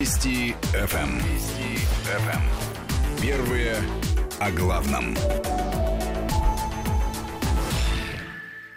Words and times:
Вести 0.00 0.54
ФМ. 0.72 1.18
Вести 1.18 1.76
ФМ. 2.04 3.20
Первые 3.20 3.74
о 4.38 4.50
главном. 4.52 5.16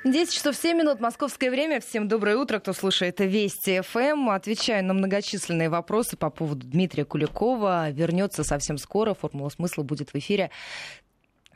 10 0.03 0.33
часов 0.33 0.55
7 0.55 0.75
минут, 0.75 0.99
московское 0.99 1.51
время. 1.51 1.79
Всем 1.79 2.07
доброе 2.07 2.37
утро, 2.37 2.57
кто 2.57 2.73
слушает 2.73 3.19
Вести 3.19 3.81
ФМ. 3.81 4.31
Отвечаю 4.31 4.83
на 4.83 4.95
многочисленные 4.95 5.69
вопросы 5.69 6.17
по 6.17 6.31
поводу 6.31 6.65
Дмитрия 6.65 7.05
Куликова. 7.05 7.91
Вернется 7.91 8.43
совсем 8.43 8.79
скоро. 8.79 9.13
Формула 9.13 9.49
смысла 9.49 9.83
будет 9.83 10.13
в 10.13 10.15
эфире. 10.15 10.49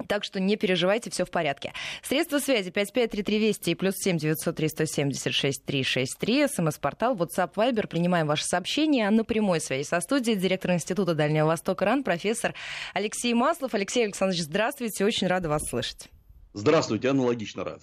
Так 0.07 0.23
что 0.23 0.39
не 0.39 0.55
переживайте, 0.57 1.09
все 1.09 1.25
в 1.25 1.31
порядке. 1.31 1.73
Средства 2.03 2.39
связи 2.39 2.69
553320 2.71 3.67
и 3.69 3.75
плюс 3.75 3.95
7 3.97 4.17
903 4.17 4.69
176 4.69 5.65
363. 5.65 6.47
СМС-портал, 6.47 7.15
WhatsApp, 7.15 7.53
Viber. 7.55 7.87
Принимаем 7.87 8.27
ваши 8.27 8.45
сообщения. 8.45 9.07
А 9.07 9.11
на 9.11 9.23
прямой 9.23 9.61
связи 9.61 9.87
со 9.87 9.99
студией 10.01 10.37
директор 10.37 10.71
Института 10.71 11.13
Дальнего 11.13 11.47
Востока 11.47 11.85
РАН, 11.85 12.03
профессор 12.03 12.53
Алексей 12.93 13.33
Маслов. 13.33 13.73
Алексей 13.73 14.03
Александрович, 14.03 14.43
здравствуйте. 14.43 15.05
Очень 15.05 15.27
рада 15.27 15.49
вас 15.49 15.63
слышать. 15.69 16.09
Здравствуйте, 16.57 17.09
аналогично 17.09 17.65
рад. 17.65 17.81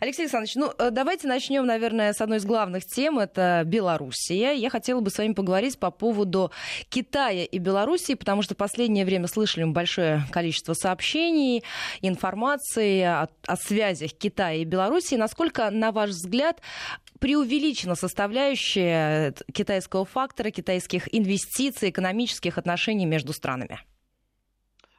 Алексей 0.00 0.22
Александрович, 0.22 0.54
ну 0.54 0.72
э, 0.78 0.90
давайте 0.90 1.28
начнем, 1.28 1.66
наверное, 1.66 2.14
с 2.14 2.22
одной 2.22 2.38
из 2.38 2.46
главных 2.46 2.86
тем, 2.86 3.18
это 3.18 3.64
Белоруссия. 3.66 4.54
Я 4.54 4.70
хотела 4.70 5.00
бы 5.00 5.10
с 5.10 5.18
вами 5.18 5.34
поговорить 5.34 5.78
по 5.78 5.90
поводу 5.90 6.50
Китая 6.88 7.44
и 7.44 7.58
Белоруссии, 7.58 8.14
потому 8.14 8.40
что 8.40 8.54
в 8.54 8.56
последнее 8.56 9.04
время 9.04 9.26
слышали 9.26 9.64
большое 9.64 10.22
количество 10.32 10.72
сообщений, 10.72 11.64
информации 12.00 13.02
о, 13.02 13.28
о 13.46 13.56
связях 13.56 14.12
Китая 14.12 14.54
и 14.54 14.64
Белоруссии. 14.64 15.16
Насколько, 15.16 15.70
на 15.70 15.92
ваш 15.92 16.10
взгляд, 16.10 16.62
преувеличена 17.20 17.94
составляющая 17.94 19.34
китайского 19.52 20.06
фактора, 20.06 20.50
китайских 20.50 21.14
инвестиций, 21.14 21.90
экономических 21.90 22.56
отношений 22.56 23.04
между 23.04 23.34
странами? 23.34 23.80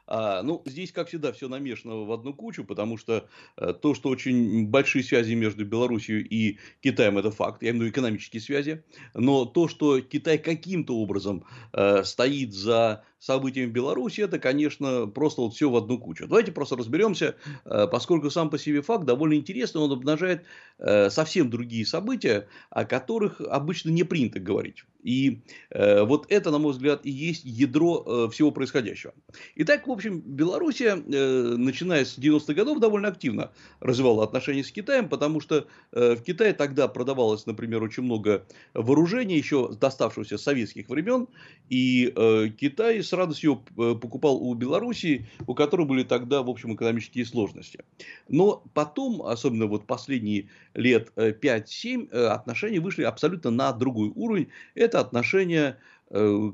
А, 0.06 0.42
ну, 0.42 0.62
здесь, 0.66 0.92
как 0.92 1.08
всегда, 1.08 1.32
все 1.32 1.48
намешано 1.48 2.04
в 2.04 2.12
одну 2.12 2.32
кучу, 2.32 2.64
потому 2.64 2.96
что 2.96 3.28
а, 3.56 3.72
то, 3.72 3.94
что 3.94 4.08
очень 4.08 4.66
большие 4.66 5.02
связи 5.02 5.34
между 5.34 5.64
Белоруссией 5.64 6.22
и 6.22 6.58
Китаем, 6.80 7.18
это 7.18 7.30
факт, 7.30 7.62
я 7.62 7.70
имею 7.70 7.82
в 7.82 7.86
виду 7.86 7.92
экономические 7.92 8.40
связи, 8.40 8.84
но 9.14 9.44
то, 9.44 9.68
что 9.68 10.00
Китай 10.00 10.38
каким-то 10.38 10.96
образом 10.96 11.44
а, 11.72 12.04
стоит 12.04 12.52
за 12.54 13.04
событиями 13.18 13.70
в 13.70 13.72
Беларуси, 13.72 14.20
это, 14.20 14.38
конечно, 14.38 15.06
просто 15.06 15.42
вот 15.42 15.54
все 15.54 15.68
в 15.68 15.76
одну 15.76 15.98
кучу. 15.98 16.28
Давайте 16.28 16.52
просто 16.52 16.76
разберемся, 16.76 17.34
э, 17.64 17.88
поскольку 17.90 18.30
сам 18.30 18.50
по 18.50 18.58
себе 18.58 18.82
факт 18.82 19.04
довольно 19.04 19.34
интересный, 19.34 19.80
он 19.80 19.90
обнажает 19.90 20.44
совсем 20.78 21.48
другие 21.48 21.86
события, 21.86 22.46
о 22.70 22.84
которых 22.84 23.40
обычно 23.40 23.90
не 23.90 24.04
принято 24.04 24.38
говорить. 24.38 24.84
И 25.06 25.40
э, 25.70 26.02
вот 26.02 26.26
это, 26.28 26.50
на 26.50 26.58
мой 26.58 26.72
взгляд, 26.72 27.00
и 27.04 27.10
есть 27.10 27.44
ядро 27.44 28.28
всего 28.28 28.50
происходящего. 28.50 29.14
Итак, 29.54 29.86
в 29.86 29.90
общем, 29.90 30.20
Белоруссия, 30.20 30.96
начиная 30.96 32.04
с 32.04 32.18
90-х 32.18 32.52
годов, 32.54 32.80
довольно 32.80 33.08
активно 33.08 33.52
развивала 33.80 34.24
отношения 34.24 34.64
с 34.64 34.70
Китаем, 34.70 35.08
потому 35.08 35.40
что 35.40 35.66
в 35.92 36.16
Китае 36.16 36.52
тогда 36.52 36.88
продавалось, 36.88 37.46
например, 37.46 37.82
очень 37.82 38.02
много 38.02 38.44
вооружений, 38.74 39.36
еще 39.36 39.72
доставшегося 39.72 40.38
с 40.38 40.42
советских 40.42 40.88
времен, 40.88 41.28
и 41.68 42.12
Китай 42.58 43.02
с 43.02 43.12
радостью 43.12 43.62
э, 43.78 43.94
покупал 43.94 44.36
у 44.36 44.54
Белоруссии, 44.54 45.26
у 45.46 45.54
которой 45.54 45.86
были 45.86 46.02
тогда, 46.02 46.42
в 46.42 46.50
общем, 46.50 46.74
экономические 46.74 47.24
сложности. 47.24 47.84
Но 48.28 48.62
потом, 48.74 49.22
особенно 49.22 49.66
вот 49.66 49.86
последние 49.86 50.48
лет 50.74 51.12
5-7, 51.16 52.08
э, 52.10 52.16
э, 52.16 52.26
отношения 52.26 52.80
вышли 52.80 53.04
абсолютно 53.04 53.50
на 53.50 53.72
другой 53.72 54.10
уровень. 54.14 54.48
Это 54.74 54.95
отношения 55.00 55.78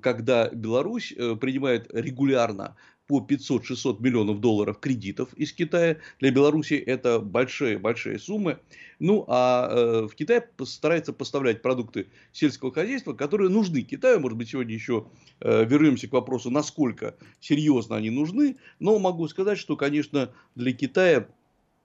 когда 0.01 0.49
Беларусь 0.49 1.13
принимает 1.13 1.87
регулярно 1.93 2.75
по 3.07 3.21
500-600 3.21 4.01
миллионов 4.01 4.41
долларов 4.41 4.79
кредитов 4.79 5.35
из 5.35 5.53
Китая. 5.53 5.99
Для 6.21 6.31
Беларуси 6.31 6.75
это 6.75 7.21
большие-большие 7.21 8.19
суммы. 8.19 8.59
Ну, 9.01 9.25
а 9.29 9.69
э, 9.71 10.07
в 10.07 10.15
Китай 10.15 10.43
старается 10.65 11.13
поставлять 11.13 11.61
продукты 11.61 12.07
сельского 12.33 12.73
хозяйства, 12.73 13.13
которые 13.13 13.51
нужны 13.51 13.83
Китаю. 13.83 14.21
Может 14.21 14.39
быть, 14.39 14.49
сегодня 14.49 14.73
еще 14.73 15.09
э, 15.41 15.65
вернемся 15.65 16.09
к 16.09 16.13
вопросу, 16.13 16.51
насколько 16.51 17.17
серьезно 17.41 17.97
они 17.97 18.09
нужны. 18.09 18.57
Но 18.79 18.99
могу 18.99 19.29
сказать, 19.29 19.59
что, 19.59 19.77
конечно, 19.77 20.33
для 20.55 20.73
Китая 20.73 21.29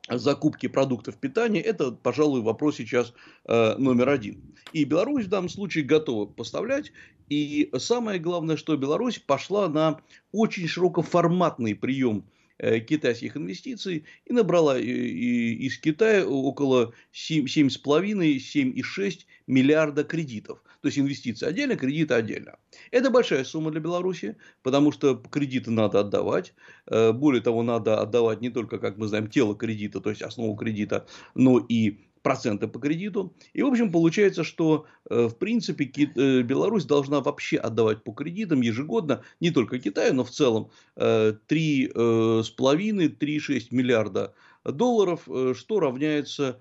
закупки 0.09 0.67
продуктов 0.67 1.17
питания, 1.17 1.61
это, 1.61 1.91
пожалуй, 1.91 2.41
вопрос 2.41 2.77
сейчас 2.77 3.13
э, 3.45 3.75
номер 3.77 4.09
один. 4.09 4.41
И 4.73 4.83
Беларусь 4.85 5.25
в 5.25 5.29
данном 5.29 5.49
случае 5.49 5.83
готова 5.83 6.25
поставлять. 6.25 6.91
И 7.29 7.69
самое 7.77 8.19
главное, 8.19 8.57
что 8.57 8.77
Беларусь 8.77 9.19
пошла 9.19 9.67
на 9.67 9.99
очень 10.31 10.67
широкоформатный 10.67 11.75
прием 11.75 12.23
э, 12.57 12.79
китайских 12.79 13.35
инвестиций 13.35 14.05
и 14.25 14.33
набрала 14.33 14.79
из 14.79 15.77
Китая 15.77 16.25
около 16.25 16.93
7,5-7,6 17.13 19.19
миллиарда 19.47 20.03
кредитов. 20.03 20.63
То 20.81 20.87
есть 20.87 20.99
инвестиции 20.99 21.45
отдельно, 21.45 21.75
кредиты 21.75 22.13
отдельно. 22.13 22.57
Это 22.91 23.09
большая 23.09 23.43
сумма 23.43 23.71
для 23.71 23.81
Беларуси, 23.81 24.37
потому 24.63 24.91
что 24.91 25.15
кредиты 25.15 25.71
надо 25.71 26.01
отдавать. 26.01 26.53
Э, 26.85 27.11
более 27.13 27.41
того, 27.41 27.63
надо 27.63 27.99
отдавать 27.99 28.41
не 28.41 28.49
только, 28.49 28.79
как 28.79 28.97
мы 28.97 29.07
знаем, 29.07 29.27
тело 29.27 29.55
кредита, 29.55 29.99
то 29.99 30.09
есть 30.09 30.21
основу 30.21 30.55
кредита, 30.55 31.07
но 31.35 31.59
и 31.59 31.97
проценты 32.21 32.67
по 32.67 32.79
кредиту. 32.79 33.33
И, 33.53 33.61
в 33.61 33.67
общем, 33.67 33.91
получается, 33.91 34.43
что, 34.43 34.85
э, 35.09 35.27
в 35.27 35.37
принципе, 35.37 35.85
э, 35.85 36.41
Беларусь 36.41 36.85
должна 36.85 37.21
вообще 37.21 37.57
отдавать 37.57 38.03
по 38.03 38.11
кредитам 38.11 38.61
ежегодно, 38.61 39.23
не 39.39 39.51
только 39.51 39.79
Китаю, 39.79 40.13
но 40.13 40.23
в 40.23 40.31
целом 40.31 40.69
3,5-3,6 40.95 43.71
миллиарда 43.71 44.33
долларов, 44.65 45.27
что 45.55 45.79
равняется 45.79 46.59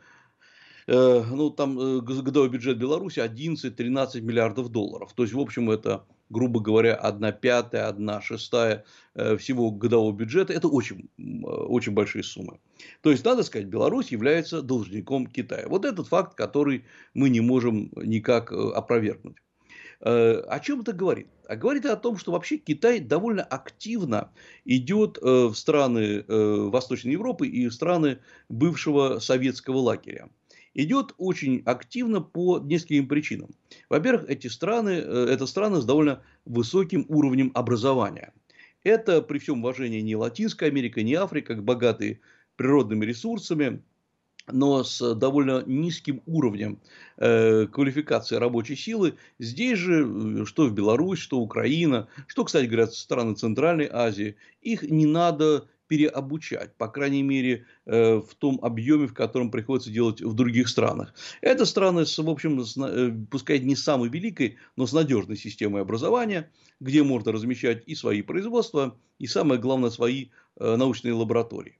ну, 0.86 1.50
там 1.50 1.78
э, 1.78 2.00
годовой 2.00 2.48
бюджет 2.48 2.78
Беларуси 2.78 3.18
11-13 3.18 4.20
миллиардов 4.20 4.68
долларов. 4.68 5.12
То 5.14 5.24
есть, 5.24 5.34
в 5.34 5.40
общем, 5.40 5.68
это, 5.68 6.04
грубо 6.30 6.60
говоря, 6.60 6.94
1 6.94 7.32
пятая, 7.40 7.88
1 7.88 8.20
шестая 8.22 8.84
э, 9.14 9.36
всего 9.36 9.72
годового 9.72 10.12
бюджета. 10.12 10.52
Это 10.52 10.68
очень, 10.68 11.08
очень 11.18 11.92
большие 11.92 12.22
суммы. 12.22 12.60
То 13.00 13.10
есть, 13.10 13.24
надо 13.24 13.42
сказать, 13.42 13.66
Беларусь 13.66 14.12
является 14.12 14.62
должником 14.62 15.26
Китая. 15.26 15.66
Вот 15.68 15.84
этот 15.84 16.06
факт, 16.06 16.36
который 16.36 16.84
мы 17.14 17.30
не 17.30 17.40
можем 17.40 17.90
никак 17.96 18.52
опровергнуть. 18.52 19.36
О 20.00 20.60
чем 20.60 20.82
это 20.82 20.92
говорит? 20.92 21.26
А 21.48 21.56
говорит 21.56 21.86
о 21.86 21.96
том, 21.96 22.18
что 22.18 22.32
вообще 22.32 22.58
Китай 22.58 23.00
довольно 23.00 23.42
активно 23.42 24.30
идет 24.66 25.16
в 25.22 25.54
страны 25.54 26.22
Восточной 26.28 27.12
Европы 27.12 27.48
и 27.48 27.66
в 27.66 27.72
страны 27.72 28.18
бывшего 28.50 29.20
советского 29.20 29.78
лагеря 29.78 30.28
идет 30.76 31.14
очень 31.16 31.62
активно 31.64 32.20
по 32.20 32.58
нескольким 32.58 33.08
причинам. 33.08 33.50
Во-первых, 33.88 34.28
эти 34.28 34.46
страны, 34.48 34.90
э, 34.90 35.26
это 35.30 35.46
страны 35.46 35.80
с 35.80 35.84
довольно 35.84 36.22
высоким 36.44 37.06
уровнем 37.08 37.50
образования. 37.54 38.32
Это 38.84 39.22
при 39.22 39.38
всем 39.38 39.60
уважении 39.60 40.00
не 40.00 40.14
Латинская 40.14 40.66
Америка, 40.66 41.02
не 41.02 41.14
Африка, 41.14 41.54
богатые 41.54 42.20
природными 42.56 43.04
ресурсами, 43.04 43.82
но 44.52 44.84
с 44.84 45.14
довольно 45.14 45.64
низким 45.66 46.22
уровнем 46.26 46.78
э, 47.16 47.66
квалификации 47.66 48.36
рабочей 48.36 48.76
силы. 48.76 49.14
Здесь 49.38 49.78
же, 49.78 50.04
э, 50.04 50.44
что 50.44 50.66
в 50.66 50.74
Беларусь, 50.74 51.18
что 51.18 51.40
Украина, 51.40 52.06
что, 52.26 52.44
кстати 52.44 52.66
говоря, 52.66 52.86
страны 52.86 53.34
Центральной 53.34 53.88
Азии, 53.90 54.36
их 54.60 54.82
не 54.82 55.06
надо 55.06 55.68
переобучать, 55.88 56.76
по 56.76 56.88
крайней 56.88 57.22
мере, 57.22 57.66
э, 57.86 58.16
в 58.16 58.34
том 58.34 58.58
объеме, 58.62 59.06
в 59.06 59.14
котором 59.14 59.50
приходится 59.50 59.90
делать 59.90 60.20
в 60.20 60.34
других 60.34 60.68
странах. 60.68 61.14
Это 61.40 61.64
страны, 61.64 62.06
с, 62.06 62.18
в 62.18 62.28
общем, 62.28 62.64
с, 62.64 62.76
э, 62.76 63.12
пускай 63.30 63.58
не 63.60 63.76
самой 63.76 64.08
великой, 64.08 64.56
но 64.76 64.86
с 64.86 64.92
надежной 64.92 65.36
системой 65.36 65.82
образования, 65.82 66.50
где 66.80 67.02
можно 67.02 67.32
размещать 67.32 67.82
и 67.86 67.94
свои 67.94 68.22
производства, 68.22 68.98
и 69.18 69.26
самое 69.26 69.60
главное, 69.60 69.90
свои 69.90 70.28
э, 70.58 70.76
научные 70.76 71.14
лаборатории. 71.14 71.78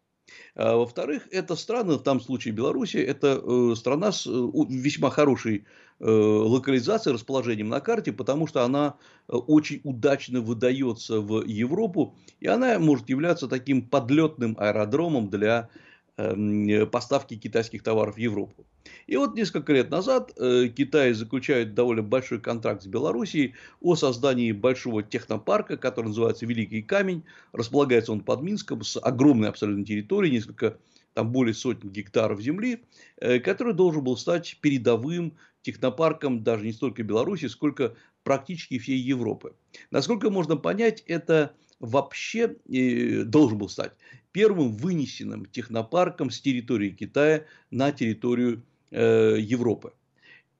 А, 0.54 0.76
во-вторых, 0.76 1.28
это 1.30 1.56
страны, 1.56 1.94
в 1.94 2.02
том 2.02 2.20
случае 2.20 2.54
Белоруссия, 2.54 3.02
это 3.02 3.40
э, 3.42 3.74
страна 3.76 4.12
с 4.12 4.26
э, 4.26 4.30
весьма 4.68 5.10
хорошей 5.10 5.64
э, 6.00 6.04
локализацией, 6.08 7.14
расположением 7.14 7.68
на 7.68 7.80
карте, 7.80 8.12
потому 8.12 8.46
что 8.46 8.62
она 8.62 8.96
очень 9.28 9.80
удачно 9.84 10.40
выдается 10.40 11.20
в 11.20 11.44
Европу, 11.44 12.16
и 12.40 12.46
она 12.46 12.78
может 12.78 13.08
являться 13.08 13.48
таким 13.48 13.82
подлетным 13.82 14.56
аэродромом 14.58 15.30
для 15.30 15.68
поставки 16.16 17.36
китайских 17.36 17.82
товаров 17.82 18.16
в 18.16 18.18
Европу. 18.18 18.64
И 19.06 19.16
вот 19.16 19.34
несколько 19.34 19.72
лет 19.72 19.90
назад 19.90 20.32
э, 20.38 20.68
Китай 20.68 21.12
заключает 21.12 21.74
довольно 21.74 22.02
большой 22.02 22.40
контракт 22.40 22.82
с 22.82 22.86
Белоруссией 22.86 23.54
о 23.80 23.96
создании 23.96 24.52
большого 24.52 25.02
технопарка, 25.02 25.76
который 25.76 26.06
называется 26.06 26.46
Великий 26.46 26.82
Камень. 26.82 27.24
Располагается 27.52 28.12
он 28.12 28.20
под 28.20 28.42
Минском 28.42 28.82
с 28.82 28.98
огромной 28.98 29.48
абсолютно 29.48 29.84
территорией, 29.84 30.32
несколько 30.32 30.78
там 31.14 31.32
более 31.32 31.54
сотни 31.54 31.88
гектаров 31.88 32.40
земли, 32.40 32.84
э, 33.18 33.38
который 33.38 33.74
должен 33.74 34.02
был 34.04 34.16
стать 34.16 34.58
передовым 34.60 35.36
технопарком 35.62 36.42
даже 36.44 36.64
не 36.64 36.72
столько 36.72 37.02
Беларуси, 37.02 37.46
сколько 37.46 37.94
практически 38.22 38.78
всей 38.78 38.98
Европы. 38.98 39.54
Насколько 39.90 40.30
можно 40.30 40.56
понять, 40.56 41.02
это 41.06 41.54
вообще 41.80 42.56
э, 42.68 43.22
должен 43.24 43.58
был 43.58 43.68
стать 43.68 43.92
первым 44.36 44.72
вынесенным 44.72 45.46
технопарком 45.46 46.30
с 46.30 46.42
территории 46.42 46.90
Китая 46.90 47.46
на 47.70 47.90
территорию 47.90 48.62
э, 48.90 49.36
Европы. 49.38 49.94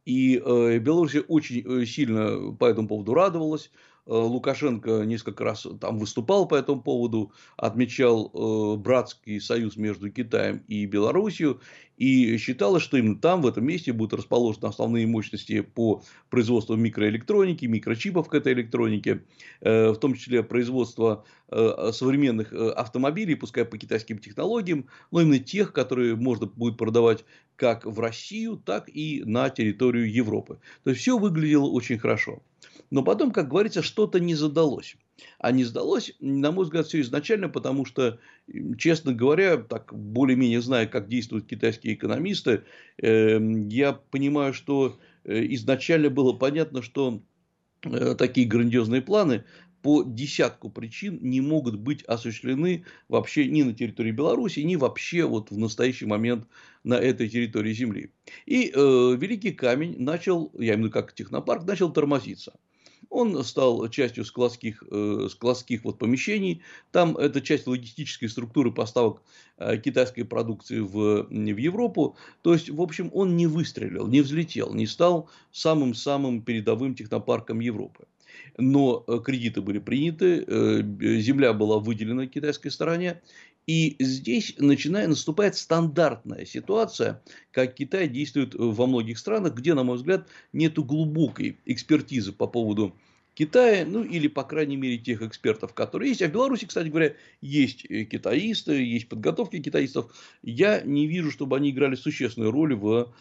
И 0.06 0.43
э, 0.43 0.78
Беларусь 0.78 1.17
очень 1.28 1.62
э, 1.62 1.84
сильно 1.84 2.52
по 2.52 2.64
этому 2.64 2.88
поводу 2.88 3.12
радовалась. 3.12 3.70
Э, 4.06 4.12
Лукашенко 4.12 5.03
несколько 5.05 5.44
раз 5.44 5.67
там 5.81 5.99
выступал 5.99 6.47
по 6.47 6.55
этому 6.55 6.81
поводу, 6.81 7.32
отмечал 7.56 8.31
э, 8.32 8.76
братский 8.76 9.41
союз 9.41 9.76
между 9.76 10.11
Китаем 10.11 10.62
и 10.69 10.87
Белоруссией, 10.87 11.56
и 11.97 12.37
считалось, 12.37 12.82
что 12.82 12.99
именно 12.99 13.19
там, 13.19 13.43
в 13.43 13.47
этом 13.47 13.64
месте, 13.64 13.93
будут 13.93 14.20
расположены 14.20 14.67
основные 14.67 15.06
мощности 15.06 15.61
по 15.61 16.03
производству 16.31 16.76
микроэлектроники, 16.76 17.64
микрочипов 17.64 18.29
к 18.29 18.35
этой 18.35 18.53
электронике, 18.53 19.25
э, 19.61 19.91
в 19.91 19.97
том 19.97 20.14
числе 20.14 20.43
производство 20.43 21.25
современных 21.49 22.53
автомобилей, 22.53 23.37
пускай 23.37 23.64
по 23.64 23.79
китайским 23.79 24.19
технологиям, 24.19 24.87
но 25.12 25.20
именно 25.20 25.38
тех, 25.38 25.73
которые 25.73 26.17
можно 26.17 26.47
будет 26.47 26.76
продавать 26.76 27.25
как 27.55 27.87
в 27.87 28.00
Россию, 28.00 28.56
так 28.56 28.88
и 28.88 29.23
на 29.25 29.49
территорию 29.50 30.12
Европы. 30.12 30.58
То 30.82 30.91
есть 30.91 31.03
все 31.03 31.17
выглядело 31.17 31.67
очень 31.67 31.99
хорошо. 31.99 32.43
Но 32.90 33.02
потом, 33.02 33.30
как 33.30 33.48
говорится, 33.48 33.82
что-то 33.82 34.20
не 34.20 34.34
задалось. 34.34 34.96
А 35.38 35.50
не 35.50 35.64
сдалось, 35.64 36.12
на 36.20 36.52
мой 36.52 36.64
взгляд, 36.64 36.86
все 36.86 37.00
изначально, 37.00 37.48
потому 37.48 37.84
что, 37.84 38.18
честно 38.78 39.14
говоря, 39.14 39.56
так 39.56 39.92
более-менее 39.94 40.60
зная, 40.60 40.86
как 40.86 41.08
действуют 41.08 41.46
китайские 41.46 41.94
экономисты, 41.94 42.64
э, 42.98 43.38
я 43.68 43.94
понимаю, 43.94 44.52
что 44.52 44.98
э, 45.24 45.46
изначально 45.54 46.10
было 46.10 46.32
понятно, 46.32 46.82
что 46.82 47.22
э, 47.82 48.14
такие 48.14 48.46
грандиозные 48.46 49.00
планы 49.00 49.44
по 49.86 50.02
десятку 50.02 50.68
причин 50.68 51.18
не 51.22 51.40
могут 51.40 51.76
быть 51.76 52.02
осуществлены 52.04 52.84
вообще 53.08 53.46
ни 53.46 53.62
на 53.62 53.72
территории 53.72 54.10
Беларуси, 54.10 54.58
ни 54.60 54.74
вообще 54.74 55.24
вот 55.24 55.50
в 55.52 55.58
настоящий 55.58 56.06
момент 56.06 56.46
на 56.82 56.94
этой 56.94 57.28
территории 57.28 57.72
Земли. 57.72 58.10
И 58.46 58.72
э, 58.74 59.16
Великий 59.16 59.52
Камень 59.52 59.94
начал, 59.98 60.50
я 60.54 60.74
имею 60.74 60.76
в 60.76 60.80
виду 60.80 60.90
как 60.90 61.14
технопарк, 61.14 61.64
начал 61.64 61.92
тормозиться. 61.92 62.58
Он 63.11 63.43
стал 63.44 63.88
частью 63.88 64.25
складских, 64.25 64.82
э, 64.91 65.29
складских 65.31 65.85
вот 65.85 65.99
помещений. 65.99 66.62
Там 66.93 67.17
это 67.17 67.41
часть 67.41 67.67
логистической 67.67 68.29
структуры 68.29 68.73
поставок 68.73 69.23
э, 69.58 69.79
китайской 69.79 70.25
продукции 70.25 70.81
в, 70.81 71.26
в 71.29 71.56
Европу. 71.56 72.17
То 72.43 72.53
есть, 72.53 72.70
в 72.70 72.81
общем, 72.81 73.11
он 73.14 73.37
не 73.37 73.47
выстрелил, 73.47 74.06
не 74.06 74.20
взлетел, 74.20 74.75
не 74.75 74.87
стал 74.87 75.29
самым-самым 75.53 76.43
передовым 76.43 76.94
технопарком 76.94 77.61
Европы. 77.61 78.06
Но 78.58 79.05
э, 79.06 79.19
кредиты 79.25 79.61
были 79.61 79.79
приняты, 79.79 80.44
э, 80.47 80.82
земля 81.20 81.53
была 81.53 81.79
выделена 81.79 82.26
китайской 82.26 82.70
стороне, 82.70 83.20
и 83.66 83.96
здесь 83.98 84.54
начинает, 84.58 85.08
наступает 85.08 85.56
стандартная 85.56 86.44
ситуация, 86.44 87.22
как 87.50 87.74
Китай 87.74 88.08
действует 88.08 88.54
во 88.54 88.86
многих 88.86 89.18
странах, 89.18 89.54
где, 89.54 89.74
на 89.74 89.82
мой 89.82 89.96
взгляд, 89.96 90.28
нет 90.52 90.74
глубокой 90.78 91.58
экспертизы 91.64 92.32
по 92.32 92.46
поводу 92.46 92.94
Китая, 93.36 93.84
ну 93.86 94.02
или, 94.02 94.28
по 94.28 94.44
крайней 94.44 94.76
мере, 94.76 94.96
тех 94.96 95.20
экспертов, 95.20 95.74
которые 95.74 96.08
есть. 96.08 96.22
А 96.22 96.28
в 96.28 96.32
Беларуси, 96.32 96.64
кстати 96.64 96.88
говоря, 96.88 97.14
есть 97.42 97.84
э, 97.90 98.04
китаисты, 98.04 98.82
есть 98.82 99.10
подготовки 99.10 99.60
китаистов. 99.60 100.10
Я 100.42 100.80
не 100.80 101.06
вижу, 101.06 101.30
чтобы 101.30 101.56
они 101.56 101.69
играли 101.70 101.96
существенную 101.96 102.50
роль 102.50 102.74
в 102.74 103.12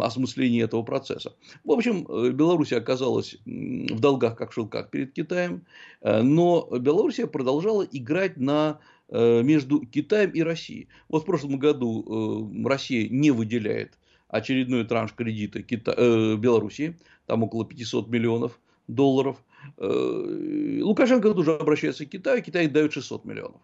осмыслении 0.00 0.62
этого 0.62 0.84
процесса. 0.84 1.34
В 1.64 1.72
общем, 1.72 2.06
э, 2.08 2.30
Беларусь 2.30 2.72
оказалась 2.72 3.36
в 3.44 3.98
долгах, 3.98 4.36
как 4.36 4.52
в 4.52 4.54
шелках 4.54 4.90
перед 4.90 5.12
Китаем, 5.12 5.66
э, 6.02 6.22
но 6.22 6.68
Белоруссия 6.78 7.26
продолжала 7.26 7.82
играть 7.82 8.36
на 8.36 8.78
между 9.10 9.80
Китаем 9.80 10.30
и 10.30 10.42
Россией. 10.42 10.88
Вот 11.08 11.22
в 11.22 11.26
прошлом 11.26 11.58
году 11.58 12.50
Россия 12.64 13.08
не 13.08 13.30
выделяет 13.30 13.98
очередной 14.28 14.84
транш 14.84 15.12
кредита 15.12 15.62
Кита... 15.62 15.92
Белоруссии, 16.36 16.96
там 17.26 17.42
около 17.42 17.64
500 17.64 18.08
миллионов 18.08 18.58
долларов. 18.88 19.42
Э, 19.78 20.80
Лукашенко 20.82 21.32
тоже 21.32 21.54
обращается 21.54 22.06
к 22.06 22.10
Китаю, 22.10 22.42
Китай 22.42 22.66
дает 22.66 22.92
600 22.92 23.24
миллионов. 23.24 23.60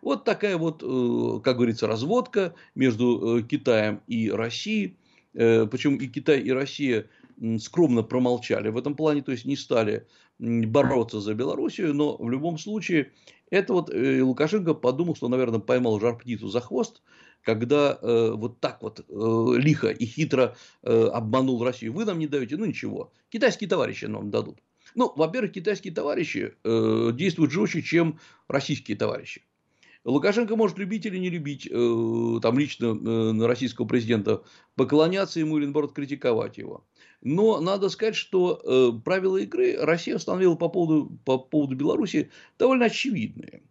Вот 0.00 0.24
такая 0.24 0.56
вот, 0.56 0.82
э, 0.82 1.40
как 1.42 1.56
говорится, 1.56 1.86
разводка 1.86 2.54
между 2.74 3.38
э, 3.38 3.42
Китаем 3.42 4.00
и 4.06 4.30
Россией. 4.30 4.96
Причем 5.34 5.96
и 5.96 6.08
Китай, 6.08 6.40
и 6.40 6.50
Россия 6.50 7.06
скромно 7.58 8.02
промолчали 8.02 8.68
в 8.68 8.76
этом 8.76 8.94
плане, 8.94 9.22
то 9.22 9.32
есть 9.32 9.44
не 9.44 9.56
стали 9.56 10.06
бороться 10.38 11.20
за 11.20 11.34
Белоруссию, 11.34 11.94
но 11.94 12.16
в 12.16 12.30
любом 12.30 12.58
случае 12.58 13.12
это 13.50 13.72
вот 13.72 13.90
Лукашенко 13.92 14.74
подумал, 14.74 15.14
что, 15.14 15.28
наверное, 15.28 15.60
поймал 15.60 16.00
жар 16.00 16.16
птицу 16.18 16.48
за 16.48 16.60
хвост, 16.60 17.02
когда 17.42 17.98
э, 18.00 18.32
вот 18.34 18.60
так 18.60 18.82
вот 18.82 19.00
э, 19.00 19.58
лихо 19.58 19.88
и 19.88 20.06
хитро 20.06 20.56
э, 20.82 21.06
обманул 21.12 21.62
Россию. 21.62 21.92
Вы 21.92 22.04
нам 22.04 22.18
не 22.18 22.26
даете, 22.26 22.56
ну 22.56 22.64
ничего, 22.64 23.12
китайские 23.28 23.68
товарищи 23.68 24.06
нам 24.06 24.30
дадут. 24.30 24.60
Ну, 24.94 25.12
во-первых, 25.14 25.52
китайские 25.52 25.92
товарищи 25.92 26.54
э, 26.64 27.10
действуют 27.14 27.52
жестче, 27.52 27.82
чем 27.82 28.18
российские 28.48 28.96
товарищи. 28.96 29.42
Лукашенко 30.04 30.56
может 30.56 30.78
любить 30.78 31.06
или 31.06 31.16
не 31.16 31.30
любить 31.30 31.68
э, 31.70 32.40
там 32.42 32.58
лично 32.58 32.86
э, 32.86 33.46
российского 33.46 33.86
президента, 33.86 34.42
поклоняться 34.74 35.38
ему 35.40 35.58
или 35.58 35.64
наоборот 35.64 35.92
критиковать 35.92 36.58
его. 36.58 36.84
Но 37.22 37.60
надо 37.60 37.88
сказать, 37.88 38.16
что 38.16 38.60
э, 38.64 39.00
правила 39.04 39.36
игры 39.36 39.76
Россия 39.78 40.16
установила 40.16 40.56
по 40.56 40.68
поводу, 40.68 41.16
по 41.24 41.38
поводу 41.38 41.76
Беларуси 41.76 42.30
довольно 42.58 42.86
очевидные. 42.86 43.62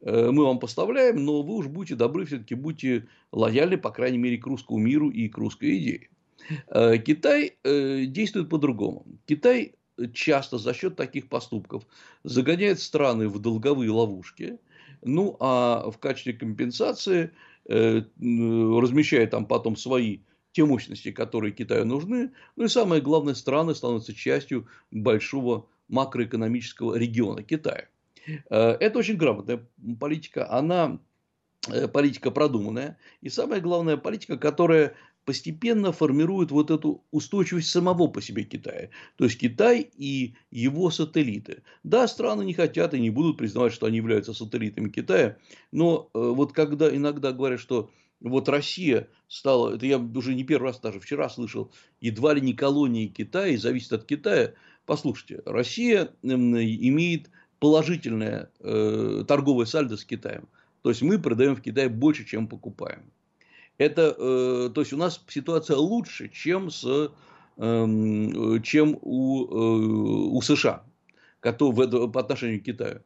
Э, 0.00 0.30
мы 0.30 0.44
вам 0.44 0.60
поставляем, 0.60 1.24
но 1.24 1.42
вы 1.42 1.56
уж 1.56 1.66
будьте 1.66 1.96
добры, 1.96 2.24
все-таки 2.24 2.54
будьте 2.54 3.08
лояльны, 3.32 3.78
по 3.78 3.90
крайней 3.90 4.18
мере, 4.18 4.38
к 4.38 4.46
русскому 4.46 4.78
миру 4.78 5.10
и 5.10 5.28
к 5.28 5.36
русской 5.38 5.78
идее. 5.78 6.08
Э, 6.68 6.98
Китай 6.98 7.56
э, 7.64 8.04
действует 8.06 8.48
по-другому. 8.48 9.04
Китай 9.26 9.74
часто 10.14 10.58
за 10.58 10.72
счет 10.72 10.96
таких 10.96 11.28
поступков 11.28 11.84
загоняет 12.24 12.80
страны 12.80 13.28
в 13.28 13.38
долговые 13.38 13.90
ловушки, 13.90 14.58
ну 15.02 15.36
а 15.40 15.90
в 15.90 15.98
качестве 15.98 16.32
компенсации 16.32 17.32
э, 17.68 18.02
размещает 18.18 19.30
там 19.30 19.46
потом 19.46 19.76
свои 19.76 20.20
те 20.52 20.64
мощности, 20.64 21.12
которые 21.12 21.52
Китаю 21.52 21.84
нужны. 21.84 22.32
Ну 22.56 22.64
и 22.64 22.68
самое 22.68 23.00
главное, 23.00 23.34
страны 23.34 23.74
становятся 23.74 24.14
частью 24.14 24.66
большого 24.90 25.66
макроэкономического 25.88 26.96
региона 26.96 27.42
Китая. 27.42 27.88
Э, 28.26 28.76
это 28.80 28.98
очень 28.98 29.16
грамотная 29.16 29.66
политика. 29.98 30.50
Она 30.50 30.98
э, 31.68 31.88
политика 31.88 32.30
продуманная. 32.30 32.98
И 33.20 33.28
самое 33.28 33.60
главное, 33.60 33.96
политика, 33.96 34.38
которая 34.38 34.94
постепенно 35.24 35.92
формирует 35.92 36.50
вот 36.50 36.70
эту 36.70 37.04
устойчивость 37.10 37.70
самого 37.70 38.08
по 38.08 38.20
себе 38.20 38.44
Китая. 38.44 38.88
То 39.16 39.24
есть 39.24 39.38
Китай 39.38 39.88
и 39.96 40.34
его 40.50 40.90
сателлиты. 40.90 41.62
Да, 41.84 42.08
страны 42.08 42.42
не 42.44 42.54
хотят 42.54 42.94
и 42.94 43.00
не 43.00 43.10
будут 43.10 43.36
признавать, 43.36 43.72
что 43.72 43.86
они 43.86 43.98
являются 43.98 44.34
сателлитами 44.34 44.88
Китая, 44.88 45.36
но 45.70 46.10
э, 46.14 46.18
вот 46.18 46.52
когда 46.52 46.94
иногда 46.94 47.32
говорят, 47.32 47.60
что 47.60 47.90
вот 48.20 48.48
Россия 48.48 49.08
стала, 49.28 49.74
это 49.74 49.86
я 49.86 49.98
уже 49.98 50.34
не 50.34 50.44
первый 50.44 50.66
раз, 50.66 50.80
даже 50.80 51.00
вчера 51.00 51.28
слышал, 51.28 51.70
едва 52.00 52.34
ли 52.34 52.40
не 52.40 52.52
колонией 52.52 53.08
Китая, 53.08 53.48
и 53.48 53.56
зависит 53.56 53.92
от 53.92 54.04
Китая. 54.04 54.54
Послушайте, 54.86 55.42
Россия 55.46 56.10
имеет 56.22 57.30
положительное 57.58 58.50
э, 58.60 59.24
торговое 59.26 59.66
сальдо 59.66 59.96
с 59.96 60.04
Китаем. 60.04 60.48
То 60.82 60.90
есть 60.90 61.02
мы 61.02 61.18
продаем 61.18 61.56
в 61.56 61.62
Китае 61.62 61.88
больше, 61.88 62.24
чем 62.24 62.48
покупаем 62.48 63.02
это, 63.80 64.14
э, 64.18 64.70
то 64.74 64.82
есть 64.82 64.92
у 64.92 64.98
нас 64.98 65.24
ситуация 65.26 65.78
лучше, 65.78 66.28
чем, 66.28 66.70
с, 66.70 66.84
э, 66.84 67.08
чем 68.62 68.98
у, 69.00 69.46
э, 69.46 70.36
у 70.36 70.42
США 70.42 70.84
который, 71.40 72.10
по 72.10 72.20
отношению 72.20 72.60
к 72.60 72.64
Китаю. 72.64 73.00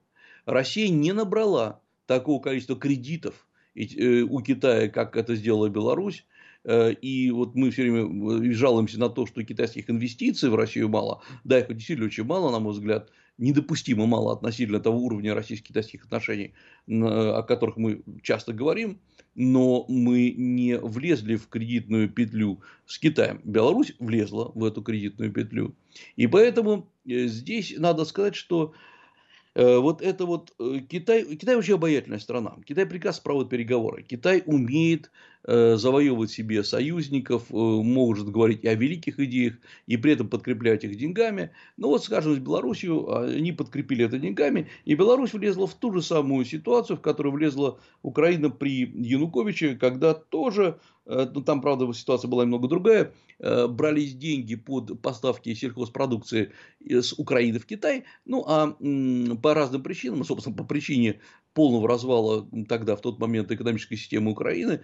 Россия 0.44 0.88
не 0.88 1.12
набрала 1.12 1.80
такого 2.06 2.42
количества 2.42 2.74
кредитов 2.74 3.46
у 3.74 4.40
Китая, 4.40 4.88
как 4.88 5.16
это 5.16 5.34
сделала 5.34 5.68
Беларусь. 5.68 6.24
Э, 6.64 6.92
и 6.92 7.30
вот 7.30 7.54
мы 7.54 7.70
все 7.70 7.82
время 7.82 8.52
жалуемся 8.54 8.98
на 8.98 9.08
то, 9.08 9.26
что 9.26 9.44
китайских 9.44 9.90
инвестиций 9.90 10.50
в 10.50 10.54
Россию 10.54 10.88
мало. 10.88 11.22
Да, 11.44 11.58
их 11.58 11.68
действительно 11.68 12.06
очень 12.06 12.24
мало, 12.24 12.50
на 12.50 12.58
мой 12.58 12.72
взгляд 12.72 13.10
недопустимо 13.38 14.06
мало 14.06 14.32
относительно 14.32 14.80
того 14.80 14.98
уровня 14.98 15.34
российско-китайских 15.34 16.04
отношений, 16.04 16.54
о 16.88 17.42
которых 17.42 17.76
мы 17.76 18.02
часто 18.22 18.52
говорим, 18.52 19.00
но 19.34 19.84
мы 19.88 20.30
не 20.30 20.78
влезли 20.78 21.34
в 21.34 21.48
кредитную 21.48 22.08
петлю 22.08 22.60
с 22.86 22.98
Китаем. 22.98 23.40
Беларусь 23.42 23.94
влезла 23.98 24.52
в 24.54 24.64
эту 24.64 24.82
кредитную 24.82 25.32
петлю. 25.32 25.74
И 26.14 26.28
поэтому 26.28 26.88
э, 27.04 27.26
здесь 27.26 27.74
надо 27.76 28.04
сказать, 28.04 28.36
что 28.36 28.72
э, 28.72 28.74
вот 29.54 30.02
это 30.02 30.26
вот 30.26 30.52
э, 30.58 30.80
Китай, 30.88 31.36
Китай 31.36 31.56
очень 31.56 31.74
обаятельная 31.74 32.18
страна. 32.18 32.56
Китай 32.66 32.86
прекрасно 32.86 33.22
проводит 33.22 33.50
переговоры. 33.50 34.02
Китай 34.02 34.42
умеет 34.46 35.06
э, 35.06 35.10
завоевывать 35.46 36.30
себе 36.30 36.64
союзников, 36.64 37.44
э, 37.50 37.54
может 37.54 38.30
говорить 38.30 38.64
о 38.64 38.74
великих 38.74 39.20
идеях, 39.20 39.54
и 39.86 39.96
при 39.96 40.12
этом 40.12 40.28
подкреплять 40.28 40.84
их 40.84 40.96
деньгами. 40.96 41.50
Но 41.76 41.88
вот, 41.88 42.04
скажем, 42.04 42.34
с 42.34 42.38
Белоруссию 42.38 43.14
они 43.14 43.52
подкрепили 43.52 44.04
это 44.04 44.18
деньгами, 44.18 44.68
и 44.84 44.94
Беларусь 44.94 45.34
влезла 45.34 45.66
в 45.66 45.74
ту 45.74 45.92
же 45.92 46.02
самую 46.02 46.44
ситуацию, 46.44 46.96
в 46.96 47.00
которую 47.00 47.34
влезла 47.34 47.78
Украина 48.02 48.50
при 48.50 48.90
Януковиче, 48.94 49.76
когда 49.76 50.14
тоже 50.14 50.78
Э, 51.06 51.26
ну, 51.32 51.42
там, 51.42 51.60
правда, 51.60 51.92
ситуация 51.92 52.28
была 52.28 52.44
немного 52.44 52.68
другая, 52.68 53.12
э, 53.38 53.66
брались 53.66 54.14
деньги 54.14 54.54
под 54.54 55.00
поставки 55.02 55.52
сельхозпродукции 55.54 56.52
с 56.80 57.12
Украины 57.14 57.58
в 57.58 57.66
Китай, 57.66 58.04
ну, 58.24 58.44
а 58.46 58.76
по 59.42 59.54
разным 59.54 59.82
причинам, 59.82 60.24
собственно, 60.24 60.56
по 60.56 60.64
причине 60.64 61.20
полного 61.52 61.88
развала 61.88 62.48
тогда, 62.68 62.96
в 62.96 63.00
тот 63.00 63.18
момент, 63.20 63.50
экономической 63.50 63.96
системы 63.96 64.30
Украины, 64.30 64.80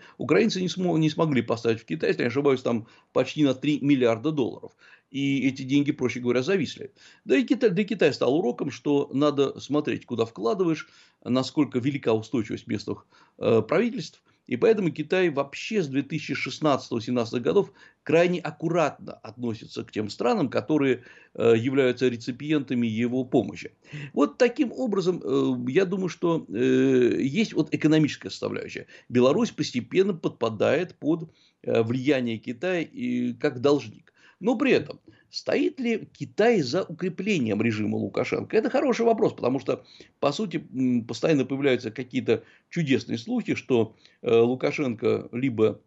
украинцы 0.51 0.61
не, 0.61 0.69
смог, 0.69 0.99
не 0.99 1.11
смогли 1.11 1.43
поставить 1.43 1.81
в 1.81 1.85
Китай, 1.85 2.11
если 2.11 2.23
не 2.23 2.29
ошибаюсь, 2.29 2.63
там 2.63 2.87
почти 3.13 3.45
на 3.45 3.55
3 3.55 3.81
миллиарда 3.81 4.33
долларов. 4.33 4.73
И 5.11 5.49
эти 5.49 5.63
деньги, 5.63 5.93
проще 5.93 6.21
говоря, 6.21 6.43
зависли. 6.43 6.93
Да 7.25 7.37
и 7.37 7.45
Китай, 7.45 7.71
да 7.71 7.83
и 7.83 7.85
Китай 7.85 8.13
стал 8.13 8.35
уроком, 8.35 8.71
что 8.71 9.11
надо 9.13 9.59
смотреть, 9.61 10.07
куда 10.07 10.25
вкладываешь, 10.25 10.89
насколько 11.25 11.79
велика 11.79 12.13
устойчивость 12.13 12.67
местных 12.67 13.07
э, 13.39 13.63
правительств, 13.63 14.23
и 14.51 14.57
поэтому 14.57 14.91
Китай 14.91 15.31
вообще 15.31 15.81
с 15.81 15.89
2016-2017 15.89 17.39
годов 17.39 17.73
крайне 18.03 18.41
аккуратно 18.41 19.13
относится 19.13 19.85
к 19.85 19.93
тем 19.93 20.11
странам, 20.11 20.49
которые 20.49 21.05
э, 21.35 21.55
являются 21.57 22.09
реципиентами 22.09 22.89
его 22.89 23.25
помощи. 23.25 23.71
Вот 24.13 24.39
таким 24.39 24.73
образом, 24.73 25.23
э, 25.23 25.71
я 25.71 25.85
думаю, 25.85 26.09
что 26.09 26.45
э, 26.49 27.21
есть 27.21 27.53
вот 27.53 27.73
экономическая 27.73 28.29
составляющая. 28.29 28.89
Беларусь 29.09 29.53
постепенно 29.53 30.15
подпадает 30.15 30.97
под 30.97 31.31
влияние 31.63 32.39
Китая 32.39 32.87
как 33.39 33.61
должник. 33.61 34.10
Но 34.41 34.57
при 34.57 34.73
этом 34.73 35.01
Стоит 35.31 35.79
ли 35.79 36.09
Китай 36.13 36.61
за 36.61 36.83
укреплением 36.83 37.63
режима 37.63 37.97
Лукашенко? 37.97 38.57
Это 38.57 38.69
хороший 38.69 39.07
вопрос, 39.07 39.33
потому 39.33 39.61
что, 39.61 39.85
по 40.19 40.33
сути, 40.33 40.67
постоянно 41.07 41.45
появляются 41.45 41.93
какие-то 41.93 42.43
чудесные 42.69 43.17
слухи, 43.17 43.55
что 43.55 43.95
э, 44.23 44.37
Лукашенко 44.37 45.29
либо 45.31 45.81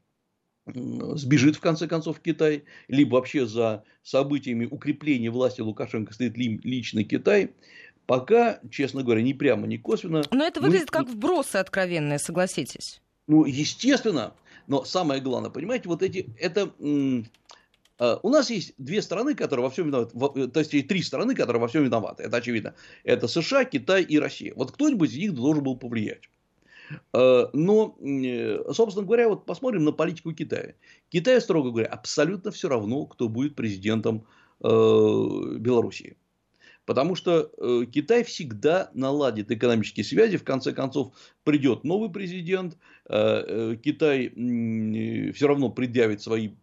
сбежит 0.65 1.57
в 1.57 1.59
конце 1.59 1.87
концов 1.87 2.19
в 2.19 2.21
Китай, 2.21 2.63
либо 2.87 3.15
вообще 3.15 3.45
за 3.45 3.83
событиями 4.01 4.65
укрепления 4.65 5.29
власти 5.29 5.59
Лукашенко 5.59 6.13
стоит 6.13 6.37
лично 6.37 7.03
Китай. 7.03 7.51
Пока, 8.05 8.61
честно 8.71 9.03
говоря, 9.03 9.21
ни 9.21 9.33
прямо, 9.33 9.67
ни 9.67 9.75
косвенно. 9.75 10.23
Но 10.31 10.45
это 10.45 10.61
выглядит 10.61 10.87
мы... 10.93 10.99
как 10.99 11.09
вбросы 11.09 11.57
откровенные, 11.57 12.17
согласитесь. 12.17 13.01
Ну, 13.27 13.43
естественно. 13.43 14.35
Но 14.67 14.85
самое 14.85 15.19
главное, 15.19 15.49
понимаете, 15.49 15.89
вот 15.89 16.01
эти, 16.01 16.33
это 16.39 16.71
у 17.99 18.29
нас 18.29 18.49
есть 18.49 18.73
две 18.77 19.01
страны, 19.01 19.35
которые 19.35 19.65
во 19.65 19.69
всем 19.69 19.87
виноваты, 19.87 20.47
то 20.47 20.59
есть 20.59 20.87
три 20.87 21.01
страны, 21.03 21.35
которые 21.35 21.61
во 21.61 21.67
всем 21.67 21.83
виноваты. 21.83 22.23
Это 22.23 22.37
очевидно. 22.37 22.73
Это 23.03 23.27
США, 23.27 23.65
Китай 23.65 24.03
и 24.03 24.17
Россия. 24.17 24.53
Вот 24.55 24.71
кто-нибудь 24.71 25.11
из 25.11 25.17
них 25.17 25.33
должен 25.33 25.63
был 25.63 25.77
повлиять. 25.77 26.23
Э, 27.13 27.47
но, 27.53 27.97
собственно 28.71 29.05
говоря, 29.05 29.29
вот 29.29 29.45
посмотрим 29.45 29.83
на 29.83 29.91
политику 29.91 30.33
Китая. 30.33 30.73
Китаю, 31.09 31.41
строго 31.41 31.71
говоря, 31.71 31.87
абсолютно 31.87 32.51
все 32.51 32.69
равно, 32.69 33.05
кто 33.05 33.29
будет 33.29 33.55
президентом 33.55 34.25
э, 34.61 34.67
Белоруссии. 34.67 36.17
Потому 36.85 37.15
что 37.15 37.49
Китай 37.93 38.25
всегда 38.25 38.91
наладит 38.93 39.49
экономические 39.49 40.03
связи, 40.03 40.35
в 40.35 40.43
конце 40.43 40.73
концов 40.73 41.13
придет 41.45 41.85
новый 41.85 42.09
президент, 42.09 42.77
Китай 43.07 44.33
все 45.31 45.47
равно 45.47 45.69
предъявит 45.69 46.21
свои 46.21 46.49
Э, 46.49 46.62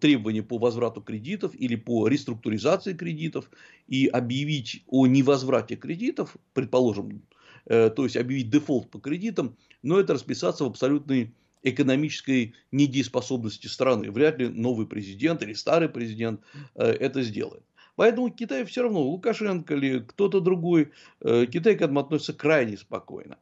требования 0.00 0.42
по 0.42 0.58
возврату 0.58 1.00
кредитов 1.00 1.52
или 1.54 1.76
по 1.76 2.06
реструктуризации 2.08 2.94
кредитов 2.94 3.50
и 3.88 4.06
объявить 4.06 4.84
о 4.86 5.06
невозврате 5.06 5.76
кредитов, 5.76 6.36
предположим, 6.52 7.22
э, 7.66 7.90
то 7.90 8.04
есть 8.04 8.16
объявить 8.16 8.50
дефолт 8.50 8.90
по 8.90 9.00
кредитам, 9.00 9.56
но 9.82 9.98
это 9.98 10.14
расписаться 10.14 10.64
в 10.64 10.68
абсолютной 10.68 11.34
экономической 11.62 12.54
недееспособности 12.72 13.66
страны. 13.66 14.10
Вряд 14.10 14.38
ли 14.38 14.48
новый 14.48 14.86
президент 14.86 15.42
или 15.42 15.54
старый 15.54 15.88
президент 15.88 16.40
э, 16.74 16.84
это 16.84 17.22
сделает. 17.22 17.64
Поэтому 17.96 18.30
Китай 18.30 18.64
все 18.64 18.82
равно, 18.82 19.02
Лукашенко 19.02 19.74
или 19.74 20.00
кто-то 20.00 20.40
другой, 20.40 20.90
Китай 21.20 21.76
к 21.76 21.80
этому 21.80 22.00
относится 22.00 22.32
крайне 22.32 22.76
спокойно. 22.76 23.38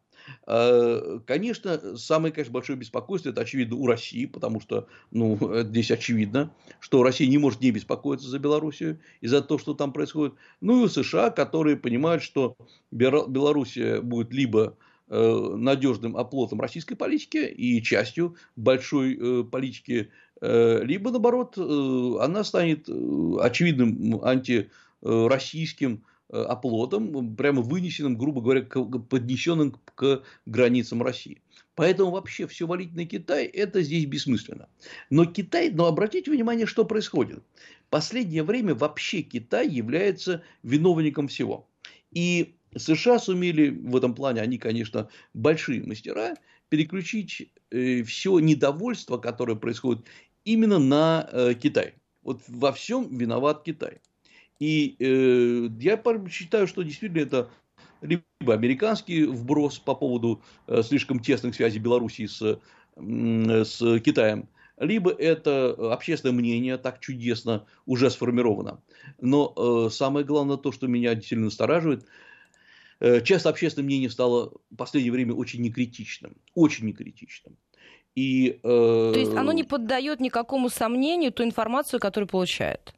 Э, 0.47 1.21
конечно, 1.27 1.97
самое, 1.97 2.33
конечно, 2.33 2.53
большое 2.53 2.79
беспокойство, 2.79 3.31
это 3.31 3.41
очевидно 3.43 3.77
у 3.77 3.87
России, 3.87 4.27
потому 4.27 4.61
что, 4.61 4.89
ну, 5.11 5.39
здесь 5.65 5.91
очевидно, 5.91 6.53
что 6.81 7.03
Россия 7.03 7.29
не 7.29 7.39
может 7.39 7.61
не 7.61 7.71
беспокоиться 7.71 8.29
за 8.29 8.39
Белоруссию 8.39 9.01
и 9.21 9.27
за 9.27 9.43
то, 9.43 9.59
что 9.59 9.75
там 9.75 9.93
происходит. 9.93 10.35
Ну, 10.61 10.81
и 10.81 10.85
у 10.85 10.89
США, 10.89 11.31
которые 11.31 11.77
понимают, 11.77 12.23
что 12.23 12.57
Белоруссия 12.91 14.01
будет 14.01 14.33
либо 14.33 14.77
э, 15.09 15.55
надежным 15.57 16.17
оплотом 16.17 16.61
российской 16.61 16.95
политики 16.95 17.39
и 17.39 17.83
частью 17.83 18.37
большой 18.57 19.17
э, 19.19 19.45
политики, 19.45 20.11
либо, 20.41 21.13
наоборот, 21.13 21.57
она 21.57 22.43
станет 22.43 22.89
очевидным 22.89 24.21
антироссийским 24.25 25.93
Э, 25.93 26.12
оплотом, 26.33 27.37
прямо 27.37 27.63
вынесенным, 27.63 28.17
грубо 28.17 28.41
говоря, 28.41 28.63
поднесенным 28.63 29.77
к 29.95 30.23
границам 30.47 31.03
России. 31.03 31.43
Поэтому 31.75 32.11
вообще 32.11 32.47
все 32.47 32.67
валить 32.67 32.95
на 32.95 33.07
Китай 33.07 33.47
это 33.47 33.83
здесь 33.83 34.05
бессмысленно. 34.07 34.69
Но 35.11 35.25
Китай, 35.25 35.71
но 35.71 35.87
обратите 35.87 36.31
внимание, 36.31 36.67
что 36.67 36.85
происходит. 36.85 37.43
Последнее 37.89 38.43
время 38.43 38.75
вообще 38.75 39.23
Китай 39.23 39.69
является 39.69 40.43
виновником 40.63 41.29
всего. 41.29 41.69
И 42.11 42.57
США 42.77 43.19
сумели 43.19 43.71
в 43.71 43.97
этом 43.97 44.15
плане, 44.15 44.41
они, 44.41 44.59
конечно, 44.59 45.09
большие 45.35 45.83
мастера, 45.83 46.37
переключить 46.69 47.53
э, 47.71 48.03
все 48.03 48.39
недовольство, 48.39 49.19
которое 49.19 49.57
происходит 49.57 50.07
именно 50.45 50.79
на 50.79 51.29
э, 51.31 51.55
Китай. 51.55 51.95
Вот 52.23 52.43
во 52.49 52.73
всем 52.73 53.17
виноват 53.17 53.63
Китай. 53.65 54.01
И 54.63 54.95
э, 55.01 55.71
я 55.81 56.01
считаю, 56.31 56.69
что 56.69 56.83
действительно 56.83 57.23
это 57.23 57.51
либо 58.01 58.23
американский 58.47 59.25
вброс 59.25 59.81
по 59.81 59.97
поводу 59.97 60.41
э, 60.69 60.85
слишком 60.85 61.19
тесных 61.19 61.57
связей 61.57 61.81
Белоруссии 61.81 62.27
с, 62.27 62.41
э, 62.41 63.65
с 63.65 63.99
Китаем, 63.99 64.49
либо 64.79 65.11
это 65.11 65.93
общественное 65.93 66.33
мнение 66.33 66.79
так 66.79 67.01
чудесно 67.01 67.67
уже 67.87 68.09
сформировано. 68.09 68.81
Но 69.21 69.53
э, 69.57 69.91
самое 69.91 70.25
главное 70.25 70.59
то, 70.59 70.71
что 70.71 70.87
меня 70.87 71.13
действительно 71.17 71.47
настораживает, 71.47 72.07
э, 73.01 73.21
часто 73.23 73.49
общественное 73.49 73.87
мнение 73.87 74.11
стало 74.11 74.53
в 74.71 74.77
последнее 74.77 75.11
время 75.11 75.35
очень 75.35 75.61
некритичным, 75.61 76.37
очень 76.55 76.87
некритичным. 76.87 77.57
И, 78.15 78.61
э, 78.63 79.11
То 79.13 79.19
есть 79.19 79.35
оно 79.35 79.51
не 79.51 79.65
поддает 79.65 80.21
никакому 80.21 80.69
сомнению 80.69 81.33
ту 81.33 81.43
информацию, 81.43 81.99
которую 81.99 82.29
получает. 82.29 82.95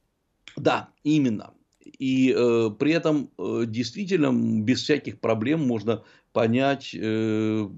Да, 0.57 0.91
именно. 1.03 1.54
И 1.87 2.35
э, 2.37 2.71
при 2.79 2.93
этом 2.93 3.31
э, 3.39 3.65
действительно 3.67 4.33
без 4.63 4.83
всяких 4.83 5.21
проблем 5.21 5.67
можно 5.67 6.03
понять, 6.33 6.95
э, 6.95 7.69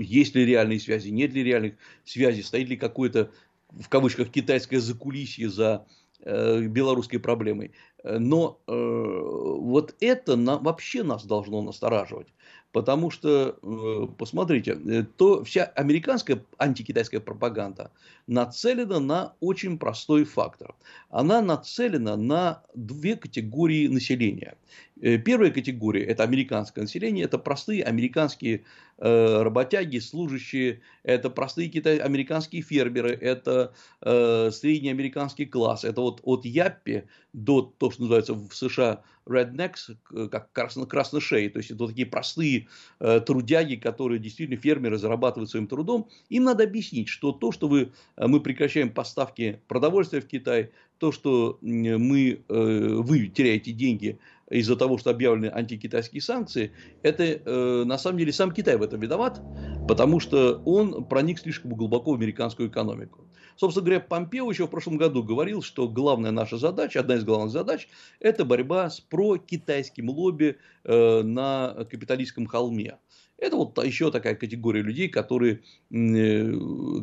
есть 0.00 0.34
ли 0.34 0.44
реальные 0.44 0.80
связи, 0.80 1.08
нет 1.08 1.32
ли 1.32 1.42
реальных 1.42 1.74
связей, 2.04 2.42
стоит 2.42 2.68
ли 2.68 2.76
какое-то, 2.76 3.30
в 3.70 3.88
кавычках, 3.88 4.30
китайское 4.30 4.80
закулисье 4.80 5.48
за 5.48 5.86
э, 6.20 6.62
белорусской 6.66 7.18
проблемой. 7.18 7.72
Но 8.04 8.60
э, 8.66 8.72
вот 8.72 9.94
это 10.00 10.36
на, 10.36 10.58
вообще 10.58 11.02
нас 11.02 11.24
должно 11.24 11.62
настораживать. 11.62 12.28
Потому 12.72 13.10
что, 13.10 13.58
э, 13.62 14.06
посмотрите, 14.16 14.72
э, 14.72 15.04
то 15.16 15.44
вся 15.44 15.64
американская 15.64 16.42
антикитайская 16.58 17.20
пропаганда 17.20 17.90
нацелена 18.26 18.98
на 18.98 19.34
очень 19.40 19.78
простой 19.78 20.24
фактор. 20.24 20.74
Она 21.10 21.42
нацелена 21.42 22.16
на 22.16 22.62
две 22.74 23.16
категории 23.16 23.88
населения. 23.88 24.56
Э, 25.02 25.18
первая 25.18 25.50
категория– 25.50 26.04
это 26.06 26.22
американское 26.22 26.82
население, 26.82 27.26
это 27.26 27.38
простые 27.38 27.84
американские 27.84 28.64
работяги, 28.98 29.98
служащие, 29.98 30.80
это 31.02 31.28
простые 31.28 31.68
китай, 31.68 31.96
американские 31.96 32.62
фермеры, 32.62 33.10
это 33.10 33.72
средний 34.00 34.90
американский 34.90 35.44
класс, 35.44 35.82
это 35.82 36.00
вот 36.02 36.20
от 36.22 36.44
Яппи 36.44 37.04
до, 37.32 37.62
то, 37.62 37.90
что 37.90 38.02
называется 38.02 38.34
в 38.34 38.52
США 38.52 39.02
rednecks, 39.26 39.96
как 40.30 40.52
красно, 40.52 40.86
красношеи, 40.86 41.48
то 41.48 41.58
есть 41.58 41.70
это 41.70 41.84
вот 41.84 41.90
такие 41.90 42.06
простые 42.06 42.68
э, 43.00 43.20
трудяги, 43.20 43.76
которые 43.76 44.18
действительно 44.18 44.60
фермеры 44.60 44.98
зарабатывают 44.98 45.50
своим 45.50 45.66
трудом, 45.66 46.08
им 46.28 46.44
надо 46.44 46.64
объяснить, 46.64 47.08
что 47.08 47.32
то, 47.32 47.52
что 47.52 47.68
вы, 47.68 47.92
э, 48.16 48.26
мы 48.26 48.40
прекращаем 48.40 48.90
поставки 48.90 49.60
продовольствия 49.68 50.20
в 50.20 50.26
Китай, 50.26 50.70
то, 50.98 51.12
что 51.12 51.58
мы, 51.62 52.42
э, 52.48 52.94
вы 52.98 53.26
теряете 53.28 53.72
деньги 53.72 54.18
из-за 54.52 54.76
того, 54.76 54.98
что 54.98 55.10
объявлены 55.10 55.50
антикитайские 55.52 56.22
санкции, 56.22 56.72
это 57.02 57.24
э, 57.24 57.84
на 57.84 57.98
самом 57.98 58.18
деле 58.18 58.32
сам 58.32 58.52
Китай 58.52 58.76
в 58.76 58.82
этом 58.82 59.00
виноват. 59.00 59.40
потому 59.88 60.20
что 60.20 60.62
он 60.64 61.04
проник 61.04 61.38
слишком 61.38 61.72
глубоко 61.72 62.12
в 62.12 62.14
американскую 62.14 62.68
экономику. 62.68 63.26
Собственно 63.56 63.84
говоря, 63.84 64.00
Помпео 64.00 64.50
еще 64.50 64.66
в 64.66 64.70
прошлом 64.70 64.96
году 64.96 65.22
говорил, 65.22 65.62
что 65.62 65.88
главная 65.88 66.30
наша 66.30 66.56
задача, 66.56 67.00
одна 67.00 67.16
из 67.16 67.24
главных 67.24 67.50
задач, 67.50 67.88
это 68.18 68.44
борьба 68.44 68.88
с 68.90 69.00
про-китайским 69.00 70.08
лобби 70.08 70.56
э, 70.84 71.22
на 71.22 71.86
капиталистском 71.90 72.46
холме. 72.46 72.96
Это 73.38 73.56
вот 73.56 73.76
еще 73.84 74.10
такая 74.10 74.36
категория 74.36 74.82
людей, 74.82 75.08
которые, 75.08 75.62
э, 75.90 76.52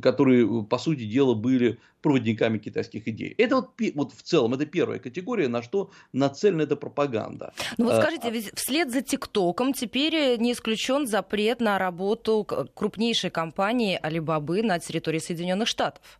которые, 0.02 0.64
по 0.64 0.78
сути 0.78 1.04
дела, 1.06 1.34
были 1.34 1.80
проводниками 2.02 2.58
китайских 2.58 3.08
идей. 3.08 3.36
Это 3.38 3.58
вот, 3.58 3.72
вот 3.96 4.14
в 4.14 4.22
целом, 4.22 4.54
это 4.54 4.66
первая 4.66 5.00
категория, 5.00 5.50
на 5.50 5.62
что 5.62 5.92
нацелена 6.14 6.64
эта 6.64 6.78
пропаганда. 6.78 7.54
Ну 7.78 7.86
вот 7.86 7.96
а, 7.96 8.02
скажите, 8.02 8.28
а 8.30 8.32
ведь 8.32 8.52
вслед 8.56 8.90
за 8.90 9.02
ТикТоком 9.02 9.74
теперь 9.74 10.38
не 10.40 10.54
исключен 10.54 11.08
запрет 11.08 11.60
на 11.60 11.78
работу 11.78 12.48
крупнейшей 12.74 13.32
компании 13.32 14.00
Алибабы 14.02 14.64
на 14.64 14.80
территории 14.80 15.20
Соединенных 15.20 15.68
Штатов. 15.68 16.20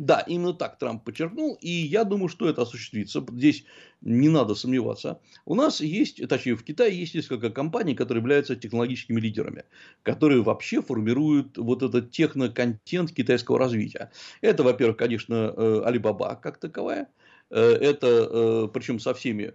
Да, 0.00 0.20
именно 0.20 0.54
так 0.54 0.78
Трамп 0.78 1.04
подчеркнул, 1.04 1.58
и 1.60 1.68
я 1.68 2.04
думаю, 2.04 2.30
что 2.30 2.48
это 2.48 2.62
осуществится. 2.62 3.22
Здесь 3.32 3.66
не 4.00 4.30
надо 4.30 4.54
сомневаться. 4.54 5.20
У 5.44 5.54
нас 5.54 5.82
есть, 5.82 6.26
точнее, 6.26 6.54
в 6.54 6.64
Китае 6.64 6.98
есть 6.98 7.14
несколько 7.14 7.50
компаний, 7.50 7.94
которые 7.94 8.22
являются 8.22 8.56
технологическими 8.56 9.20
лидерами, 9.20 9.64
которые 10.02 10.40
вообще 10.40 10.80
формируют 10.80 11.58
вот 11.58 11.82
этот 11.82 12.12
техноконтент 12.12 13.12
китайского 13.12 13.58
развития. 13.58 14.10
Это, 14.40 14.62
во-первых, 14.62 14.96
конечно, 14.96 15.52
э, 15.54 15.82
Alibaba 15.84 16.34
как 16.40 16.56
таковая. 16.56 17.08
Э, 17.50 17.60
это, 17.60 18.06
э, 18.06 18.68
причем 18.72 19.00
со 19.00 19.12
всеми 19.12 19.52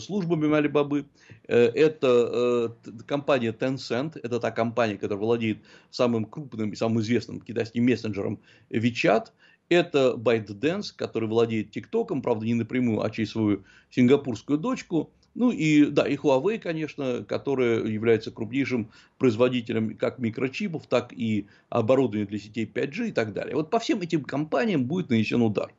службами 0.00 0.46
Alibaba. 0.46 1.04
Это 1.48 2.72
компания 3.04 3.50
Tencent. 3.50 4.20
Это 4.22 4.38
та 4.38 4.52
компания, 4.52 4.96
которая 4.96 5.24
владеет 5.24 5.58
самым 5.90 6.24
крупным 6.24 6.70
и 6.70 6.76
самым 6.76 7.00
известным 7.00 7.40
китайским 7.40 7.84
мессенджером 7.84 8.40
WeChat– 8.70 9.32
это 9.68 10.14
ByteDance, 10.16 10.92
который 10.96 11.28
владеет 11.28 11.70
ТикТоком, 11.70 12.22
правда, 12.22 12.46
не 12.46 12.54
напрямую, 12.54 13.02
а 13.02 13.10
через 13.10 13.30
свою 13.30 13.64
сингапурскую 13.90 14.58
дочку. 14.58 15.10
Ну 15.34 15.50
и, 15.50 15.84
да, 15.86 16.08
и 16.08 16.16
Huawei, 16.16 16.58
конечно, 16.58 17.24
которая 17.24 17.84
является 17.84 18.30
крупнейшим 18.30 18.90
производителем 19.18 19.96
как 19.96 20.18
микрочипов, 20.18 20.86
так 20.86 21.12
и 21.12 21.46
оборудования 21.68 22.26
для 22.26 22.38
сетей 22.38 22.66
5G 22.66 23.08
и 23.08 23.12
так 23.12 23.32
далее. 23.32 23.54
Вот 23.54 23.70
по 23.70 23.78
всем 23.78 24.00
этим 24.00 24.24
компаниям 24.24 24.86
будет 24.86 25.10
нанесен 25.10 25.42
удар. 25.42 25.72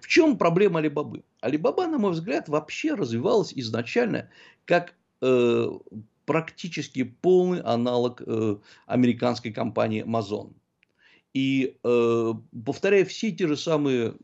В 0.00 0.08
чем 0.08 0.36
проблема 0.36 0.80
Алибабы? 0.80 1.22
Алибаба, 1.40 1.86
на 1.86 1.98
мой 1.98 2.12
взгляд, 2.12 2.48
вообще 2.48 2.94
развивалась 2.94 3.52
изначально 3.54 4.30
как 4.64 4.94
э, 5.20 5.70
практически 6.26 7.04
полный 7.04 7.60
аналог 7.60 8.22
э, 8.26 8.56
американской 8.86 9.52
компании 9.52 10.04
Amazon. 10.04 10.52
И 11.38 11.76
э, 11.84 12.34
повторяя 12.66 13.04
все 13.04 13.30
те 13.30 13.46
же 13.46 13.56
самые 13.56 14.14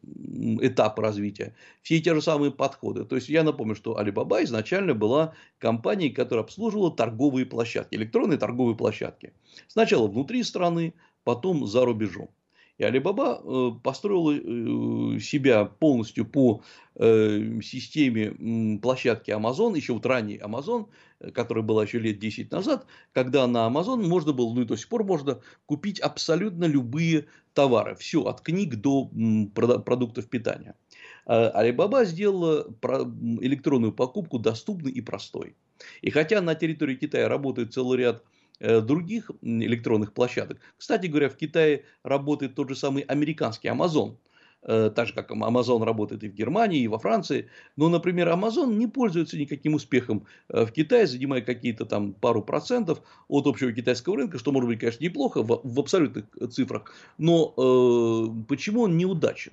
этапы 0.60 1.00
развития, 1.00 1.54
все 1.82 2.00
те 2.00 2.12
же 2.12 2.20
самые 2.20 2.50
подходы. 2.50 3.04
То 3.04 3.14
есть 3.14 3.28
я 3.28 3.44
напомню, 3.44 3.76
что 3.76 3.96
Alibaba 4.00 4.42
изначально 4.42 4.94
была 4.94 5.34
компанией, 5.58 6.10
которая 6.10 6.42
обслуживала 6.42 6.90
торговые 6.90 7.46
площадки, 7.46 7.94
электронные 7.94 8.36
торговые 8.36 8.76
площадки. 8.76 9.32
Сначала 9.68 10.08
внутри 10.08 10.42
страны, 10.42 10.92
потом 11.22 11.68
за 11.68 11.84
рубежом. 11.84 12.30
И 12.76 12.82
Alibaba 12.82 13.40
э, 13.40 13.70
построила 13.82 14.32
э, 14.32 15.20
себя 15.20 15.64
полностью 15.64 16.24
по 16.24 16.62
э, 16.96 17.60
системе 17.62 18.78
площадки 18.82 19.30
Amazon, 19.30 19.76
еще 19.76 19.92
вот 19.92 20.04
ранний 20.06 20.38
Amazon, 20.38 20.88
которая 21.32 21.62
была 21.62 21.84
еще 21.84 22.00
лет 22.00 22.18
10 22.18 22.50
назад, 22.50 22.86
когда 23.12 23.46
на 23.46 23.68
Amazon 23.68 24.04
можно 24.06 24.32
было, 24.32 24.52
ну 24.52 24.62
и 24.62 24.64
до 24.64 24.76
сих 24.76 24.88
пор 24.88 25.04
можно 25.04 25.40
купить 25.66 26.00
абсолютно 26.00 26.64
любые 26.64 27.26
товары. 27.52 27.94
Все, 27.94 28.22
от 28.24 28.40
книг 28.40 28.74
до 28.76 29.08
продуктов 29.54 30.28
питания. 30.28 30.74
Alibaba 31.26 32.04
сделала 32.04 32.66
электронную 33.40 33.92
покупку 33.92 34.38
доступной 34.40 34.90
и 34.92 35.00
простой. 35.00 35.54
И 36.02 36.10
хотя 36.10 36.40
на 36.40 36.54
территории 36.54 36.96
Китая 36.96 37.28
работает 37.28 37.72
целый 37.72 37.98
ряд 37.98 38.24
других 38.60 39.30
электронных 39.42 40.12
площадок. 40.12 40.58
Кстати 40.76 41.06
говоря, 41.06 41.28
в 41.28 41.36
Китае 41.36 41.84
работает 42.02 42.54
тот 42.54 42.68
же 42.68 42.76
самый 42.76 43.02
американский 43.02 43.68
Amazon. 43.68 44.16
Э, 44.66 44.90
так 44.94 45.08
же, 45.08 45.12
как 45.12 45.30
Amazon 45.30 45.84
работает 45.84 46.24
и 46.24 46.28
в 46.28 46.34
Германии, 46.34 46.80
и 46.80 46.88
во 46.88 46.98
Франции. 46.98 47.50
Но, 47.76 47.88
например, 47.90 48.28
Amazon 48.28 48.74
не 48.74 48.86
пользуется 48.86 49.36
никаким 49.36 49.74
успехом 49.74 50.26
э, 50.48 50.64
в 50.64 50.72
Китае, 50.72 51.06
занимая 51.06 51.42
какие-то 51.42 51.84
там 51.84 52.14
пару 52.14 52.42
процентов 52.42 53.02
от 53.28 53.46
общего 53.46 53.72
китайского 53.72 54.16
рынка, 54.16 54.38
что 54.38 54.52
может 54.52 54.68
быть, 54.68 54.80
конечно, 54.80 55.04
неплохо 55.04 55.42
в, 55.42 55.60
в 55.62 55.80
абсолютных 55.80 56.24
цифрах. 56.50 56.90
Но 57.18 57.52
э, 57.56 58.44
почему 58.48 58.82
он 58.82 58.96
неудачен? 58.96 59.52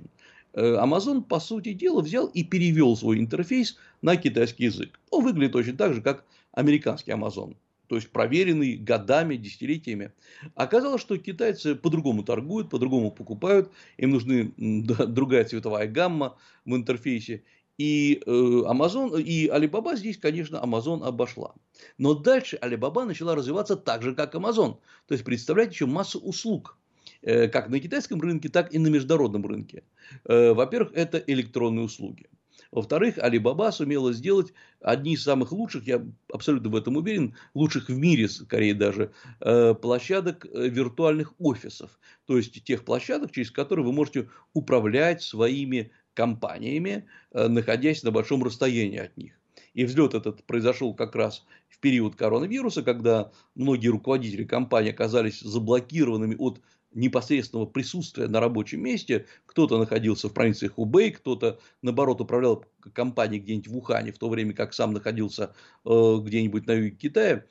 Amazon, 0.53 1.21
по 1.21 1.39
сути 1.39 1.71
дела, 1.71 2.01
взял 2.01 2.27
и 2.27 2.43
перевел 2.43 2.97
свой 2.97 3.19
интерфейс 3.19 3.77
на 4.01 4.17
китайский 4.17 4.65
язык. 4.65 4.99
Он 5.09 5.23
выглядит 5.23 5.53
точно 5.53 5.77
так 5.77 5.93
же, 5.93 6.01
как 6.01 6.25
американский 6.51 7.11
Amazon 7.11 7.55
то 7.91 7.97
есть 7.97 8.09
проверенный 8.09 8.77
годами, 8.77 9.35
десятилетиями. 9.35 10.13
Оказалось, 10.55 11.01
что 11.01 11.17
китайцы 11.17 11.75
по-другому 11.75 12.23
торгуют, 12.23 12.69
по-другому 12.69 13.11
покупают, 13.11 13.69
им 13.97 14.11
нужны 14.11 14.53
другая 14.57 15.43
цветовая 15.43 15.87
гамма 15.87 16.37
в 16.63 16.73
интерфейсе. 16.73 17.43
И 17.77 18.23
э, 18.25 18.31
Amazon, 18.31 19.21
и 19.21 19.49
Alibaba 19.49 19.97
здесь, 19.97 20.17
конечно, 20.17 20.55
Amazon 20.63 21.03
обошла. 21.03 21.53
Но 21.97 22.13
дальше 22.13 22.57
Alibaba 22.61 23.03
начала 23.03 23.35
развиваться 23.35 23.75
так 23.75 24.03
же, 24.03 24.15
как 24.15 24.35
Amazon. 24.35 24.77
То 25.07 25.13
есть 25.13 25.25
представлять 25.25 25.73
еще 25.73 25.85
массу 25.85 26.21
услуг 26.21 26.77
э, 27.21 27.49
как 27.49 27.67
на 27.67 27.81
китайском 27.81 28.21
рынке, 28.21 28.47
так 28.47 28.73
и 28.73 28.79
на 28.79 28.87
международном 28.87 29.45
рынке. 29.45 29.83
Э, 30.23 30.53
во-первых, 30.53 30.93
это 30.95 31.17
электронные 31.17 31.83
услуги. 31.83 32.29
Во-вторых, 32.71 33.17
Alibaba 33.17 33.71
сумела 33.71 34.13
сделать 34.13 34.53
одни 34.79 35.13
из 35.13 35.23
самых 35.23 35.51
лучших, 35.51 35.85
я 35.87 36.05
абсолютно 36.31 36.69
в 36.69 36.75
этом 36.75 36.95
уверен, 36.95 37.35
лучших 37.53 37.89
в 37.89 37.97
мире, 37.97 38.29
скорее 38.29 38.73
даже, 38.73 39.11
э, 39.41 39.73
площадок 39.73 40.45
э, 40.45 40.69
виртуальных 40.69 41.33
офисов. 41.37 41.99
То 42.25 42.37
есть 42.37 42.63
тех 42.63 42.85
площадок, 42.85 43.31
через 43.31 43.51
которые 43.51 43.85
вы 43.85 43.91
можете 43.91 44.29
управлять 44.53 45.21
своими 45.21 45.91
компаниями, 46.13 47.07
э, 47.31 47.47
находясь 47.49 48.03
на 48.03 48.11
большом 48.11 48.41
расстоянии 48.41 48.99
от 48.99 49.17
них. 49.17 49.33
И 49.73 49.83
взлет 49.83 50.13
этот 50.13 50.43
произошел 50.45 50.93
как 50.93 51.15
раз 51.15 51.45
в 51.67 51.79
период 51.79 52.15
коронавируса, 52.15 52.83
когда 52.83 53.31
многие 53.55 53.87
руководители 53.87 54.45
компании 54.45 54.91
оказались 54.91 55.41
заблокированными 55.41 56.35
от 56.37 56.61
непосредственного 56.93 57.65
присутствия 57.65 58.27
на 58.27 58.39
рабочем 58.39 58.81
месте. 58.83 59.25
Кто-то 59.45 59.77
находился 59.77 60.29
в 60.29 60.33
провинции 60.33 60.67
Хубей, 60.67 61.11
кто-то, 61.11 61.59
наоборот, 61.81 62.21
управлял 62.21 62.65
компанией 62.93 63.41
где-нибудь 63.41 63.67
в 63.67 63.77
Ухане, 63.77 64.11
в 64.11 64.17
то 64.17 64.29
время 64.29 64.53
как 64.53 64.73
сам 64.73 64.93
находился 64.93 65.53
э, 65.85 66.17
где-нибудь 66.21 66.67
на 66.67 66.73
юге 66.73 66.91
Китая. 66.91 67.45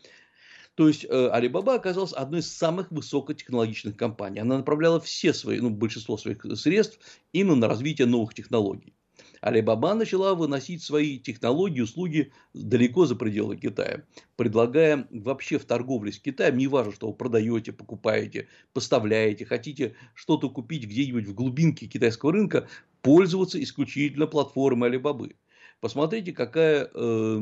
То 0.75 0.89
есть, 0.89 1.05
э, 1.05 1.09
Alibaba 1.09 1.75
оказалась 1.75 2.13
одной 2.13 2.41
из 2.41 2.53
самых 2.53 2.91
высокотехнологичных 2.91 3.97
компаний. 3.97 4.41
Она 4.41 4.59
направляла 4.59 5.01
все 5.01 5.35
свои, 5.35 5.61
ну, 5.61 5.71
большинство 5.71 6.17
своих 6.17 6.45
средств 6.57 6.99
именно 7.33 7.57
на 7.57 7.69
развитие 7.69 8.07
новых 8.07 8.35
технологий. 8.35 8.95
Alibaba 9.43 9.95
начала 9.95 10.35
выносить 10.35 10.83
свои 10.83 11.19
технологии, 11.19 11.81
услуги 11.81 12.33
далеко 12.53 13.07
за 13.07 13.17
пределы 13.17 13.57
Китая, 13.57 14.05
предлагая 14.37 15.09
вообще 15.11 15.59
в 15.59 15.65
торговле 15.65 16.13
с 16.13 16.19
Китаем, 16.19 16.59
не 16.59 16.67
важно, 16.67 16.93
что 16.93 17.09
вы 17.09 17.15
продаете, 17.15 17.73
покупаете, 17.73 18.49
поставляете, 18.73 19.47
хотите 19.47 19.95
что-то 20.15 20.51
купить 20.51 20.85
где-нибудь 20.85 21.27
в 21.27 21.35
глубинке 21.35 21.87
китайского 21.87 22.33
рынка, 22.33 22.69
пользоваться 23.03 23.63
исключительно 23.63 24.27
платформой 24.27 24.91
Alibaba. 24.91 25.33
Посмотрите, 25.81 26.33
какая 26.33 26.91
э, 26.93 27.39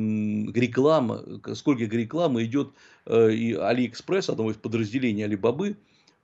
реклама, 0.54 1.24
сколько 1.54 1.84
рекламы 1.84 2.44
идет 2.44 2.72
э, 3.06 3.32
и 3.32 3.54
Алиэкспресс, 3.54 4.28
одного 4.28 4.52
из 4.52 4.56
подразделений 4.56 5.24
Алибабы, 5.24 5.70
Э, 5.70 5.74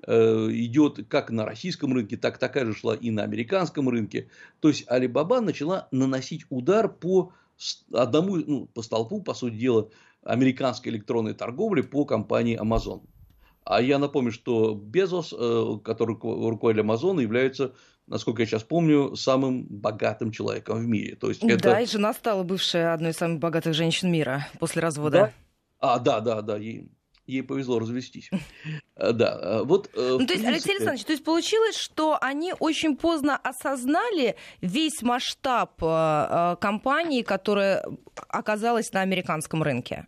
идет 0.06 1.06
как 1.08 1.30
на 1.30 1.44
российском 1.44 1.92
рынке, 1.94 2.16
так 2.16 2.38
такая 2.38 2.66
же 2.66 2.74
шла 2.74 2.94
и 2.94 3.10
на 3.10 3.22
американском 3.22 3.88
рынке. 3.88 4.28
То 4.60 4.68
есть 4.68 4.86
Alibaba 4.88 5.40
начала 5.40 5.88
наносить 5.90 6.44
удар 6.50 6.88
по 6.88 7.32
одному, 7.92 8.36
ну, 8.36 8.66
по 8.66 8.82
столпу, 8.82 9.22
по 9.22 9.34
сути 9.34 9.54
дела, 9.54 9.88
американской 10.22 10.92
электронной 10.92 11.34
торговли 11.34 11.82
по 11.82 12.04
компании 12.04 12.60
Amazon. 12.60 13.02
А 13.64 13.80
я 13.80 13.98
напомню, 13.98 14.30
что 14.30 14.74
Безос, 14.74 15.32
э, 15.36 15.78
который 15.82 16.16
руководитель 16.20 16.82
Амазона, 16.82 17.20
является, 17.20 17.74
насколько 18.06 18.42
я 18.42 18.46
сейчас 18.46 18.62
помню, 18.62 19.16
самым 19.16 19.64
богатым 19.64 20.32
человеком 20.32 20.80
в 20.80 20.86
мире. 20.86 21.16
То 21.16 21.30
есть 21.30 21.42
это... 21.42 21.62
Да, 21.62 21.80
и 21.80 21.86
жена 21.86 22.12
стала 22.12 22.42
бывшей 22.42 22.92
одной 22.92 23.12
из 23.12 23.16
самых 23.16 23.38
богатых 23.38 23.72
женщин 23.72 24.12
мира 24.12 24.46
после 24.58 24.82
развода. 24.82 25.32
Да? 25.80 25.94
А, 25.94 25.98
да, 25.98 26.20
да, 26.20 26.42
да. 26.42 26.58
Ей 26.58 26.90
ей 27.26 27.42
повезло 27.42 27.78
развестись. 27.78 28.30
Э, 28.96 29.12
да, 29.12 29.40
э, 29.42 29.62
вот. 29.64 29.90
Э, 29.96 30.18
ну, 30.20 30.24
то 30.24 30.34
есть, 30.34 30.44
Алексей 30.44 30.70
Александрович, 30.70 31.04
то 31.04 31.12
есть 31.12 31.24
получилось, 31.24 31.76
что 31.76 32.16
они 32.20 32.54
очень 32.60 32.96
поздно 32.96 33.36
осознали 33.36 34.36
весь 34.60 35.02
масштаб 35.02 35.76
компании, 36.60 37.22
которая 37.22 37.84
оказалась 38.28 38.92
на 38.92 39.00
американском 39.00 39.64
рынке. 39.64 40.06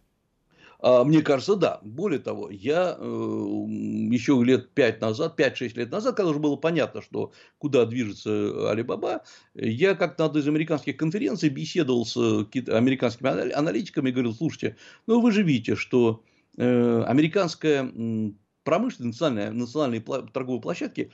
А, 0.79 1.05
мне 1.05 1.23
кажется, 1.23 1.57
да. 1.57 1.81
Более 1.83 2.21
того, 2.21 2.51
я 2.51 2.97
э, 2.99 3.03
еще 3.03 4.41
лет 4.45 4.71
5 4.71 5.01
назад, 5.01 5.39
5-6 5.39 5.77
лет 5.77 5.91
назад, 5.91 6.17
когда 6.17 6.31
уже 6.31 6.39
было 6.39 6.57
понятно, 6.57 7.03
что 7.03 7.33
куда 7.59 7.87
движется 7.87 8.71
Алибаба, 8.71 9.25
я 9.55 9.95
как-то 9.95 10.23
на 10.23 10.27
одной 10.27 10.43
из 10.43 10.49
американских 10.49 10.97
конференций 10.97 11.49
беседовал 11.49 12.05
с 12.05 12.17
американскими 12.17 13.53
аналитиками 13.53 14.11
и 14.11 14.13
говорил, 14.13 14.35
слушайте, 14.35 14.77
ну 15.07 15.21
вы 15.21 15.33
же 15.33 15.43
видите, 15.43 15.77
что 15.77 16.23
американская 16.57 17.91
промышленность, 18.65 19.21
национальные, 19.21 19.51
национальные 19.53 20.01
торговые 20.33 20.61
площадки, 20.61 21.13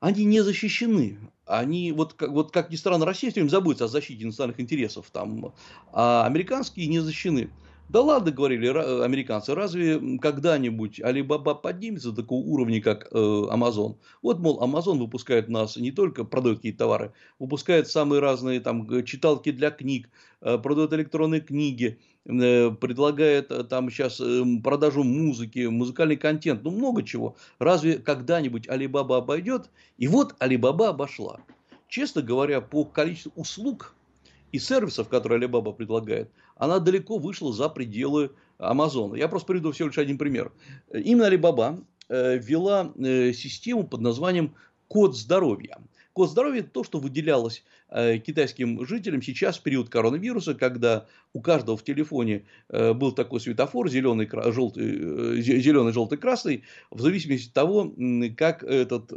они 0.00 0.24
не 0.24 0.40
защищены. 0.40 1.18
Они, 1.46 1.92
вот, 1.92 2.14
как, 2.14 2.30
вот 2.30 2.50
как 2.52 2.70
ни 2.70 2.76
странно, 2.76 3.06
Россия 3.06 3.30
все 3.30 3.40
время 3.40 3.50
заботится 3.50 3.84
о 3.84 3.88
защите 3.88 4.26
национальных 4.26 4.60
интересов, 4.60 5.10
там, 5.12 5.54
а 5.92 6.26
американские 6.26 6.86
не 6.88 6.98
защищены. 6.98 7.50
Да 7.88 8.00
ладно, 8.00 8.32
говорили 8.32 8.66
американцы, 8.66 9.54
разве 9.54 10.18
когда-нибудь 10.18 11.00
Алибаба 11.00 11.54
поднимется 11.54 12.10
до 12.10 12.22
такого 12.22 12.44
уровня, 12.44 12.82
как 12.82 13.06
э? 13.12 13.16
Вот, 13.16 14.40
мол, 14.40 14.60
Amazon 14.60 14.98
выпускает 14.98 15.48
нас 15.48 15.76
не 15.76 15.92
только 15.92 16.24
продает 16.24 16.58
какие-то 16.58 16.78
товары, 16.78 17.12
выпускает 17.38 17.86
самые 17.86 18.20
разные 18.20 18.58
там 18.58 19.04
читалки 19.04 19.52
для 19.52 19.70
книг, 19.70 20.10
э, 20.40 20.58
продает 20.58 20.92
электронные 20.94 21.40
книги, 21.40 22.00
э, 22.00 22.15
предлагает 22.26 23.68
там 23.68 23.90
сейчас 23.90 24.20
продажу 24.62 25.04
музыки, 25.04 25.66
музыкальный 25.66 26.16
контент, 26.16 26.64
ну 26.64 26.70
много 26.70 27.02
чего. 27.02 27.36
Разве 27.58 27.98
когда-нибудь 27.98 28.68
Алибаба 28.68 29.18
обойдет? 29.18 29.70
И 29.96 30.08
вот 30.08 30.34
Алибаба 30.38 30.88
обошла. 30.88 31.40
Честно 31.88 32.22
говоря, 32.22 32.60
по 32.60 32.84
количеству 32.84 33.32
услуг 33.36 33.94
и 34.50 34.58
сервисов, 34.58 35.08
которые 35.08 35.40
Alibaba 35.40 35.72
предлагает, 35.72 36.30
она 36.56 36.80
далеко 36.80 37.18
вышла 37.18 37.52
за 37.52 37.68
пределы 37.68 38.32
Амазона. 38.58 39.14
Я 39.14 39.28
просто 39.28 39.46
приведу 39.46 39.72
всего 39.72 39.88
лишь 39.88 39.98
один 39.98 40.18
пример. 40.18 40.52
Именно 40.92 41.28
Alibaba 41.28 41.84
э, 42.08 42.38
ввела 42.38 42.92
э, 42.96 43.32
систему 43.32 43.86
под 43.86 44.00
названием 44.00 44.54
«Код 44.88 45.16
здоровья». 45.16 45.78
Код 46.16 46.30
здоровья– 46.30 46.60
это 46.62 46.70
то, 46.70 46.82
что 46.82 46.98
выделялось 46.98 47.62
э, 47.90 48.16
китайским 48.16 48.86
жителям 48.86 49.20
сейчас 49.20 49.58
в 49.58 49.62
период 49.62 49.90
коронавируса, 49.90 50.54
когда 50.54 51.04
у 51.34 51.42
каждого 51.42 51.76
в 51.76 51.84
телефоне 51.84 52.46
э, 52.70 52.94
был 52.94 53.12
такой 53.12 53.38
светофор, 53.38 53.90
зеленый, 53.90 54.26
желтый, 54.50 54.96
э, 54.98 55.40
зеленый, 55.42 55.92
желтый, 55.92 56.16
красный, 56.16 56.64
в 56.90 57.02
зависимости 57.02 57.48
от 57.48 57.52
того, 57.52 57.94
как 58.34 58.62
этот 58.62 59.10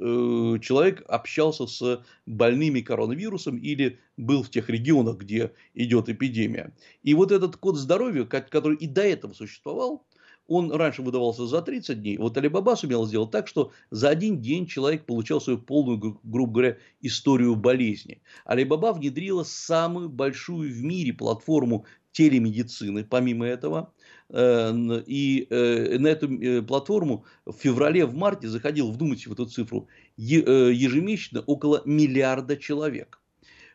человек 0.61 1.05
общался 1.07 1.67
с 1.67 2.03
больными 2.25 2.81
коронавирусом 2.81 3.55
или 3.55 3.99
был 4.17 4.43
в 4.43 4.49
тех 4.49 4.69
регионах, 4.69 5.19
где 5.19 5.53
идет 5.73 6.09
эпидемия. 6.09 6.73
И 7.01 7.13
вот 7.13 7.31
этот 7.31 7.55
код 7.55 7.77
здоровья, 7.77 8.25
который 8.25 8.75
и 8.75 8.87
до 8.87 9.03
этого 9.03 9.31
существовал, 9.31 10.03
он 10.49 10.71
раньше 10.71 11.01
выдавался 11.01 11.45
за 11.47 11.61
30 11.61 12.01
дней. 12.01 12.17
Вот 12.17 12.37
Алибаба 12.37 12.75
сумел 12.75 13.05
сделать 13.05 13.31
так, 13.31 13.47
что 13.47 13.71
за 13.91 14.09
один 14.09 14.41
день 14.41 14.65
человек 14.65 15.05
получал 15.05 15.39
свою 15.39 15.59
полную, 15.59 16.19
грубо 16.23 16.51
говоря, 16.51 16.77
историю 17.01 17.55
болезни. 17.55 18.21
Алибаба 18.45 18.93
внедрила 18.93 19.43
самую 19.43 20.09
большую 20.09 20.73
в 20.73 20.83
мире 20.83 21.13
платформу 21.13 21.85
телемедицины, 22.11 23.03
помимо 23.03 23.45
этого. 23.45 23.93
Э, 24.29 24.71
и 25.05 25.47
э, 25.49 25.97
на 25.97 26.07
эту 26.07 26.31
э, 26.31 26.61
платформу 26.61 27.25
в 27.45 27.53
феврале, 27.53 28.05
в 28.05 28.15
марте 28.15 28.47
заходил, 28.47 28.91
вдумайтесь 28.91 29.27
в 29.27 29.33
эту 29.33 29.45
цифру, 29.45 29.87
ежемесячно 30.17 31.41
около 31.41 31.81
миллиарда 31.85 32.57
человек. 32.57 33.18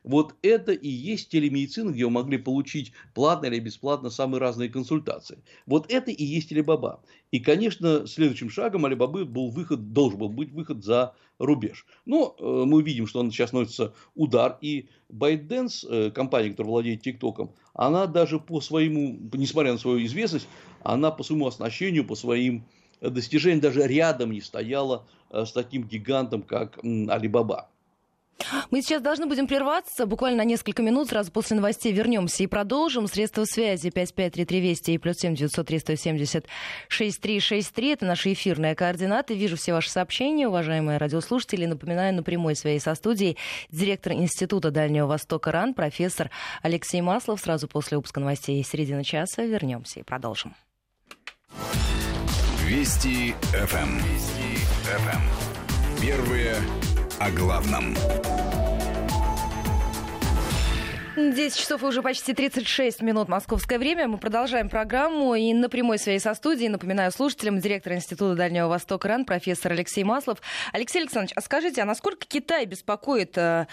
Вот 0.04 0.34
это 0.42 0.72
и 0.72 0.88
есть 0.88 1.30
телемедицина, 1.30 1.90
где 1.90 2.04
вы 2.04 2.10
могли 2.10 2.36
получить 2.36 2.92
платно 3.14 3.46
или 3.46 3.58
бесплатно 3.58 4.10
самые 4.10 4.38
разные 4.38 4.68
консультации. 4.68 5.42
Вот 5.66 5.90
это 5.90 6.10
и 6.10 6.24
есть 6.24 6.52
Алибаба. 6.52 7.02
И, 7.30 7.40
конечно, 7.40 8.06
следующим 8.06 8.50
шагом 8.50 8.84
Алибабы 8.84 9.24
был 9.24 9.50
выход, 9.50 9.92
должен 9.92 10.18
был 10.18 10.28
быть 10.28 10.52
выход 10.52 10.84
за 10.84 11.14
рубеж. 11.38 11.86
Но 12.04 12.36
э, 12.38 12.64
мы 12.66 12.82
видим, 12.82 13.06
что 13.06 13.20
он 13.20 13.30
сейчас 13.30 13.52
носится 13.52 13.94
удар. 14.14 14.58
И 14.60 14.88
ByteDance, 15.10 15.86
э, 15.88 16.10
компания, 16.10 16.50
которая 16.50 16.70
владеет 16.70 17.02
ТикТоком, 17.02 17.52
она 17.72 18.06
даже 18.06 18.38
по 18.38 18.60
своему, 18.60 19.18
несмотря 19.32 19.72
на 19.72 19.78
свою 19.78 20.04
известность, 20.04 20.46
она 20.82 21.10
по 21.10 21.24
своему 21.24 21.46
оснащению, 21.46 22.06
по 22.06 22.14
своим 22.14 22.66
достижениям 23.00 23.60
даже 23.60 23.86
рядом 23.86 24.32
не 24.32 24.42
стояла 24.42 25.06
э, 25.30 25.46
с 25.46 25.52
таким 25.52 25.84
гигантом, 25.84 26.42
как 26.42 26.78
Алибаба. 26.84 27.70
Мы 28.70 28.82
сейчас 28.82 29.02
должны 29.02 29.26
будем 29.26 29.46
прерваться 29.46 30.06
буквально 30.06 30.38
на 30.38 30.44
несколько 30.44 30.82
минут. 30.82 31.08
Сразу 31.08 31.30
после 31.30 31.56
новостей 31.56 31.92
вернемся 31.92 32.42
и 32.42 32.46
продолжим. 32.46 33.06
Средства 33.06 33.44
связи 33.44 33.90
553320 33.90 34.88
и 34.88 34.98
плюс 34.98 35.16
7 35.18 35.34
903 35.34 35.78
170 35.78 36.46
6363. 36.88 37.92
Это 37.92 38.06
наши 38.06 38.32
эфирные 38.32 38.74
координаты. 38.74 39.34
Вижу 39.34 39.56
все 39.56 39.72
ваши 39.72 39.90
сообщения, 39.90 40.48
уважаемые 40.48 40.98
радиослушатели. 40.98 41.66
Напоминаю, 41.66 42.14
на 42.14 42.22
прямой 42.22 42.56
своей 42.56 42.80
со 42.80 42.94
студией 42.94 43.36
директор 43.70 44.12
Института 44.12 44.70
Дальнего 44.70 45.06
Востока 45.06 45.52
РАН, 45.52 45.74
профессор 45.74 46.30
Алексей 46.62 47.00
Маслов. 47.00 47.40
Сразу 47.40 47.68
после 47.68 47.96
выпуска 47.96 48.20
новостей 48.20 48.62
середины 48.64 49.04
часа 49.04 49.42
вернемся 49.44 50.00
и 50.00 50.02
продолжим. 50.02 50.54
Вести 52.66 53.34
ФМ. 53.52 53.76
Эм. 53.76 53.98
Вести 53.98 54.56
ФМ. 54.84 55.08
Эм. 55.08 56.00
Первые 56.00 56.56
о 57.18 57.30
главном. 57.30 57.94
10 61.16 61.56
часов 61.56 61.82
и 61.82 61.86
уже 61.86 62.02
почти 62.02 62.34
36 62.34 63.00
минут 63.00 63.28
московское 63.28 63.78
время. 63.78 64.08
Мы 64.08 64.18
продолжаем 64.18 64.68
программу. 64.68 65.34
И 65.34 65.52
на 65.54 65.68
прямой 65.68 65.98
своей 65.98 66.18
со 66.18 66.34
студией, 66.34 66.68
напоминаю 66.68 67.12
слушателям, 67.12 67.60
директор 67.60 67.92
Института 67.92 68.34
Дальнего 68.34 68.66
Востока 68.66 69.08
РАН, 69.08 69.24
профессор 69.24 69.72
Алексей 69.72 70.02
Маслов. 70.02 70.38
Алексей 70.72 71.00
Александрович, 71.00 71.32
а 71.36 71.40
скажите, 71.40 71.82
а 71.82 71.84
насколько 71.84 72.26
Китай 72.26 72.66
беспокоит 72.66 73.38
э, 73.38 73.68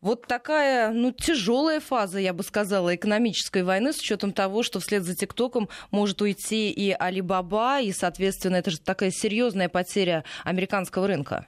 вот 0.00 0.26
такая, 0.26 0.90
ну, 0.90 1.12
тяжелая 1.12 1.80
фаза, 1.80 2.18
я 2.18 2.32
бы 2.32 2.42
сказала, 2.42 2.94
экономической 2.94 3.62
войны, 3.62 3.92
с 3.92 3.98
учетом 3.98 4.32
того, 4.32 4.62
что 4.62 4.80
вслед 4.80 5.02
за 5.02 5.14
ТикТоком 5.14 5.68
может 5.90 6.22
уйти 6.22 6.70
и 6.70 6.92
Алибаба, 6.92 7.80
и, 7.80 7.92
соответственно, 7.92 8.56
это 8.56 8.70
же 8.70 8.80
такая 8.80 9.10
серьезная 9.10 9.68
потеря 9.68 10.24
американского 10.44 11.06
рынка? 11.06 11.46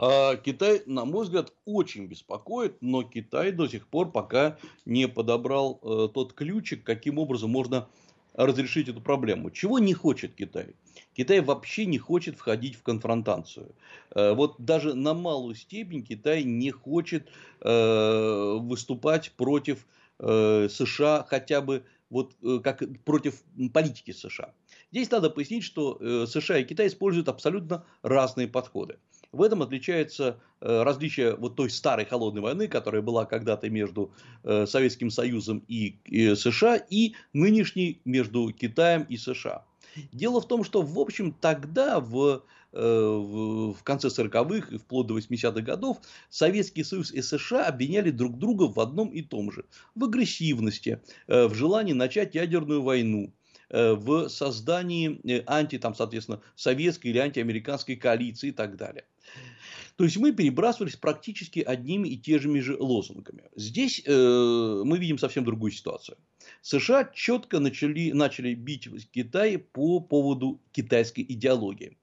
А 0.00 0.36
Китай, 0.36 0.82
на 0.86 1.04
мой 1.04 1.24
взгляд, 1.24 1.52
очень 1.64 2.06
беспокоит, 2.06 2.76
но 2.80 3.02
Китай 3.02 3.50
до 3.50 3.66
сих 3.66 3.88
пор 3.88 4.12
пока 4.12 4.56
не 4.86 5.08
подобрал 5.08 5.80
э, 5.82 6.08
тот 6.14 6.34
ключик, 6.34 6.84
каким 6.84 7.18
образом 7.18 7.50
можно 7.50 7.88
разрешить 8.34 8.88
эту 8.88 9.00
проблему. 9.00 9.50
Чего 9.50 9.80
не 9.80 9.94
хочет 9.94 10.36
Китай? 10.36 10.76
Китай 11.14 11.40
вообще 11.40 11.84
не 11.86 11.98
хочет 11.98 12.36
входить 12.36 12.76
в 12.76 12.84
конфронтацию. 12.84 13.74
Э, 14.14 14.34
вот 14.34 14.54
даже 14.58 14.94
на 14.94 15.14
малую 15.14 15.56
степень 15.56 16.04
Китай 16.04 16.44
не 16.44 16.70
хочет 16.70 17.28
э, 17.60 18.56
выступать 18.60 19.32
против 19.32 19.84
США 20.20 21.24
хотя 21.28 21.60
бы 21.60 21.84
вот 22.10 22.34
как 22.64 22.82
против 23.04 23.40
политики 23.72 24.10
США. 24.10 24.52
Здесь 24.90 25.12
надо 25.12 25.30
пояснить, 25.30 25.62
что 25.62 26.26
США 26.26 26.58
и 26.58 26.64
Китай 26.64 26.88
используют 26.88 27.28
абсолютно 27.28 27.84
разные 28.02 28.48
подходы. 28.48 28.98
В 29.30 29.42
этом 29.42 29.62
отличается 29.62 30.40
э, 30.60 30.82
различие 30.82 31.36
вот 31.36 31.54
той 31.54 31.68
старой 31.68 32.06
холодной 32.06 32.40
войны, 32.40 32.66
которая 32.66 33.02
была 33.02 33.26
когда-то 33.26 33.68
между 33.68 34.10
э, 34.42 34.64
Советским 34.66 35.10
Союзом 35.10 35.62
и 35.68 35.98
США, 36.34 36.76
и 36.76 37.14
нынешней 37.34 38.00
между 38.06 38.50
Китаем 38.52 39.02
и 39.02 39.18
США. 39.18 39.66
Дело 40.12 40.40
в 40.40 40.48
том, 40.48 40.64
что, 40.64 40.80
в 40.80 40.98
общем, 40.98 41.32
тогда, 41.32 42.00
в, 42.00 42.42
э, 42.72 42.80
в 42.80 43.82
конце 43.82 44.08
40-х 44.08 44.74
и 44.74 44.78
вплоть 44.78 45.06
до 45.06 45.18
80-х 45.18 45.60
годов, 45.60 45.98
Советский 46.30 46.82
Союз 46.82 47.12
и 47.12 47.20
США 47.20 47.66
обвиняли 47.66 48.10
друг 48.10 48.38
друга 48.38 48.62
в 48.62 48.80
одном 48.80 49.08
и 49.08 49.20
том 49.20 49.52
же. 49.52 49.66
В 49.94 50.04
агрессивности, 50.04 51.02
в 51.26 51.52
желании 51.52 51.92
начать 51.92 52.34
ядерную 52.34 52.82
войну, 52.82 53.34
в 53.70 54.28
создании 54.28 55.20
анти, 55.46 55.78
там, 55.78 55.94
соответственно, 55.94 56.40
советской 56.56 57.08
или 57.08 57.18
антиамериканской 57.18 57.96
коалиции 57.96 58.48
и 58.48 58.52
так 58.52 58.76
далее. 58.76 59.04
То 59.98 60.04
есть 60.04 60.16
мы 60.16 60.32
перебрасывались 60.32 60.94
практически 60.94 61.58
одними 61.58 62.08
и 62.08 62.16
теми 62.16 62.60
же 62.60 62.76
лозунгами. 62.78 63.50
Здесь 63.56 64.00
э, 64.06 64.82
мы 64.84 64.96
видим 64.96 65.18
совсем 65.18 65.44
другую 65.44 65.72
ситуацию. 65.72 66.16
США 66.62 67.10
четко 67.12 67.58
начали, 67.58 68.12
начали 68.12 68.54
бить 68.54 68.88
Китай 69.10 69.58
по 69.58 69.98
поводу 69.98 70.60
китайской 70.70 71.22
идеологии. 71.28 71.98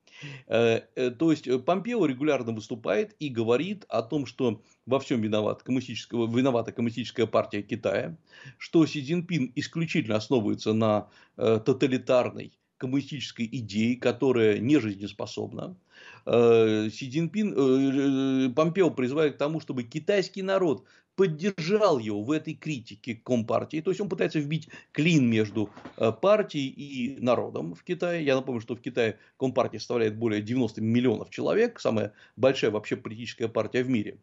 Э, 0.48 0.82
э, 0.96 1.12
то 1.12 1.32
есть 1.32 1.48
Помпео 1.66 2.06
регулярно 2.06 2.52
выступает 2.52 3.16
и 3.20 3.30
говорит 3.30 3.86
о 3.90 4.02
том, 4.02 4.26
что 4.26 4.62
во 4.86 5.00
всем 5.00 5.22
виноват 5.22 5.64
коммунистическая, 5.64 6.28
виновата 6.28 6.72
коммунистическая 6.72 7.26
партия 7.26 7.62
Китая, 7.62 8.18
что 8.58 8.86
Си 8.86 9.04
Цзиньпин 9.04 9.52
исключительно 9.56 10.18
основывается 10.18 10.74
на 10.74 11.10
э, 11.38 11.60
тоталитарной 11.64 12.58
коммунистической 12.78 13.48
идее, 13.52 13.96
которая 13.96 14.60
не 14.60 14.80
жизнеспособна. 14.80 15.78
Э, 16.26 16.90
Си 16.92 17.10
Цзиньпин, 17.10 17.54
э, 17.54 18.50
Помпео 18.54 18.90
призывает 18.92 19.36
к 19.36 19.38
тому, 19.38 19.60
чтобы 19.60 19.84
китайский 19.84 20.42
народ 20.42 20.86
поддержал 21.16 22.00
его 22.00 22.24
в 22.24 22.32
этой 22.32 22.54
критике 22.54 23.16
Компартии. 23.16 23.82
То 23.82 23.92
есть 23.92 24.02
он 24.02 24.10
пытается 24.10 24.40
вбить 24.40 24.70
клин 24.92 25.30
между 25.30 25.70
э, 25.98 26.12
партией 26.12 26.68
и 26.68 27.22
народом 27.22 27.74
в 27.74 27.84
Китае. 27.84 28.26
Я 28.26 28.36
напомню, 28.36 28.62
что 28.62 28.76
в 28.76 28.82
Китае 28.82 29.18
Компартия 29.38 29.80
составляет 29.80 30.18
более 30.18 30.42
90 30.42 30.82
миллионов 30.82 31.30
человек, 31.30 31.80
самая 31.80 32.14
большая 32.36 32.72
вообще 32.72 32.96
политическая 32.98 33.48
партия 33.48 33.84
в 33.84 33.90
мире. 33.90 34.18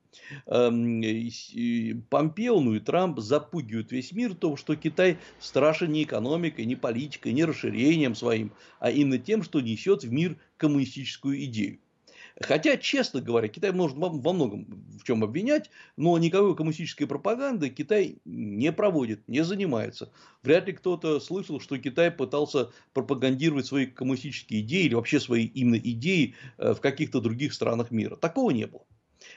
Эм, 0.46 1.02
Помпео, 2.10 2.60
ну 2.60 2.74
и 2.74 2.80
Трамп 2.80 3.18
запугивают 3.20 3.92
весь 3.92 4.12
мир 4.12 4.34
том, 4.34 4.56
что 4.56 4.76
Китай 4.76 5.18
страшен 5.38 5.92
не 5.92 6.04
экономикой, 6.04 6.64
не 6.64 6.76
политикой, 6.76 7.32
не 7.32 7.44
расширением 7.44 8.14
своим, 8.14 8.52
а 8.80 8.90
именно 8.90 9.18
тем, 9.18 9.42
что 9.42 9.60
несет 9.60 10.04
в 10.04 10.12
мир 10.12 10.36
коммунистическую 10.56 11.44
идею. 11.44 11.78
Хотя, 12.42 12.76
честно 12.76 13.20
говоря, 13.20 13.48
Китай 13.48 13.72
может 13.72 13.96
во 13.96 14.32
многом 14.32 14.66
в 14.98 15.04
чем 15.04 15.24
обвинять, 15.24 15.70
но 15.96 16.16
никакой 16.18 16.54
коммунистической 16.54 17.06
пропаганды 17.06 17.70
Китай 17.70 18.18
не 18.24 18.72
проводит, 18.72 19.26
не 19.28 19.42
занимается. 19.44 20.12
Вряд 20.42 20.66
ли 20.66 20.72
кто-то 20.72 21.20
слышал, 21.20 21.60
что 21.60 21.78
Китай 21.78 22.10
пытался 22.10 22.70
пропагандировать 22.92 23.66
свои 23.66 23.86
коммунистические 23.86 24.60
идеи 24.60 24.84
или 24.84 24.94
вообще 24.94 25.20
свои 25.20 25.46
именно 25.46 25.78
идеи 25.78 26.34
э, 26.58 26.74
в 26.74 26.80
каких-то 26.80 27.20
других 27.20 27.52
странах 27.52 27.90
мира. 27.90 28.16
Такого 28.16 28.50
не 28.50 28.66
было. 28.66 28.84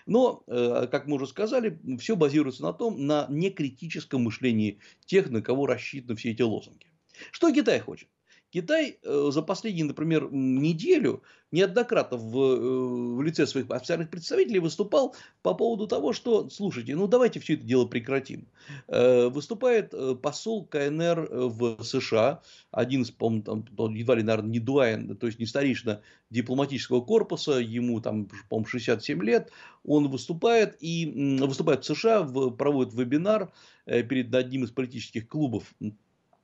Но, 0.05 0.43
э, 0.47 0.87
как 0.89 1.07
мы 1.07 1.15
уже 1.15 1.27
сказали, 1.27 1.79
все 1.99 2.15
базируется 2.15 2.63
на 2.63 2.73
том, 2.73 3.05
на 3.05 3.27
некритическом 3.29 4.23
мышлении 4.23 4.79
тех, 5.05 5.29
на 5.29 5.41
кого 5.41 5.65
рассчитаны 5.65 6.15
все 6.15 6.31
эти 6.31 6.41
лозунги. 6.41 6.87
Что 7.31 7.51
Китай 7.51 7.79
хочет? 7.79 8.09
Китай 8.55 8.99
э, 9.03 9.29
за 9.33 9.41
последнюю, 9.41 9.87
например, 9.87 10.29
неделю 10.31 11.23
неоднократно 11.51 12.15
в, 12.15 12.37
э, 12.37 13.15
в 13.17 13.21
лице 13.21 13.45
своих 13.47 13.69
официальных 13.69 14.09
представителей 14.09 14.59
выступал 14.59 15.13
по 15.41 15.53
поводу 15.53 15.87
того, 15.87 16.13
что, 16.13 16.49
слушайте, 16.49 16.95
ну 16.95 17.07
давайте 17.07 17.41
все 17.41 17.55
это 17.55 17.65
дело 17.65 17.85
прекратим. 17.85 18.47
Э, 18.87 19.27
выступает 19.27 19.93
посол 20.21 20.65
КНР 20.67 21.27
в 21.29 21.83
США, 21.83 22.43
один 22.71 23.01
из, 23.01 23.11
по 23.11 23.29
там, 23.41 23.65
едва 23.93 24.15
ли, 24.15 24.23
наверное, 24.23 24.51
не 24.51 24.59
дуайн, 24.61 25.17
то 25.17 25.27
есть 25.27 25.37
не 25.37 25.47
старейшина 25.47 26.01
дипломатического 26.29 27.01
корпуса, 27.01 27.59
ему 27.59 27.99
там, 27.99 28.29
по-моему, 28.47 28.69
67 28.69 29.21
лет, 29.21 29.51
он 29.83 30.07
выступает 30.07 30.77
и 30.79 31.37
выступает 31.41 31.83
в 31.83 31.93
США, 31.93 32.23
проводит 32.23 32.93
вебинар 32.93 33.51
перед 33.85 34.33
одним 34.33 34.63
из 34.63 34.71
политических 34.71 35.27
клубов 35.27 35.75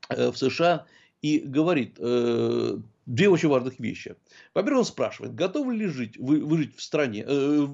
в 0.10 0.36
США 0.36 0.86
и 1.22 1.40
говорит 1.40 1.96
э, 2.00 2.78
две 3.06 3.30
очень 3.30 3.50
важных 3.50 3.80
вещи. 3.80 4.16
Во-первых, 4.54 4.80
он 4.80 4.86
спрашивает, 4.86 5.36
готовы 5.36 5.76
ли 5.76 5.88
жить, 5.88 6.18
вы, 6.18 6.44
вы 6.44 6.58
жить 6.58 6.76
в 6.76 6.82
стране, 6.82 7.24
э, 7.28 7.66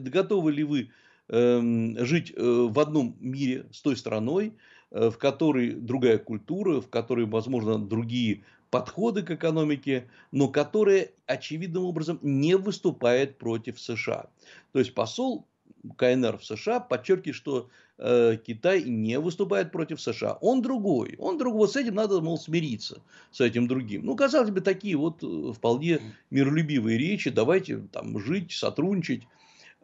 готовы 0.00 0.52
ли 0.52 0.64
вы 0.64 0.90
э, 1.28 2.04
жить 2.04 2.32
э, 2.36 2.42
в 2.42 2.78
одном 2.78 3.16
мире 3.20 3.66
с 3.72 3.82
той 3.82 3.96
страной, 3.96 4.54
э, 4.90 5.10
в 5.10 5.18
которой 5.18 5.72
другая 5.72 6.18
культура, 6.18 6.80
в 6.80 6.88
которой, 6.88 7.26
возможно, 7.26 7.78
другие 7.78 8.44
подходы 8.70 9.22
к 9.22 9.30
экономике, 9.30 10.08
но 10.30 10.48
которая 10.48 11.10
очевидным 11.26 11.84
образом 11.84 12.18
не 12.22 12.56
выступает 12.56 13.38
против 13.38 13.80
США. 13.80 14.28
То 14.72 14.78
есть 14.78 14.94
посол 14.94 15.47
КНР 15.96 16.38
в 16.38 16.44
США 16.44 16.80
подчеркивает, 16.80 17.36
что 17.36 17.70
э, 17.98 18.36
Китай 18.44 18.82
не 18.82 19.18
выступает 19.18 19.72
против 19.72 20.00
США. 20.00 20.38
Он 20.40 20.62
другой. 20.62 21.16
Он 21.18 21.38
другой. 21.38 21.60
Вот 21.60 21.72
с 21.72 21.76
этим 21.76 21.94
надо, 21.94 22.20
мол, 22.20 22.38
смириться. 22.38 23.02
С 23.30 23.40
этим 23.40 23.66
другим. 23.66 24.04
Ну, 24.04 24.16
казалось 24.16 24.50
бы, 24.50 24.60
такие 24.60 24.96
вот 24.96 25.22
э, 25.22 25.52
вполне 25.52 26.00
миролюбивые 26.30 26.98
речи. 26.98 27.30
Давайте 27.30 27.78
там 27.92 28.18
жить, 28.18 28.52
сотрудничать. 28.52 29.22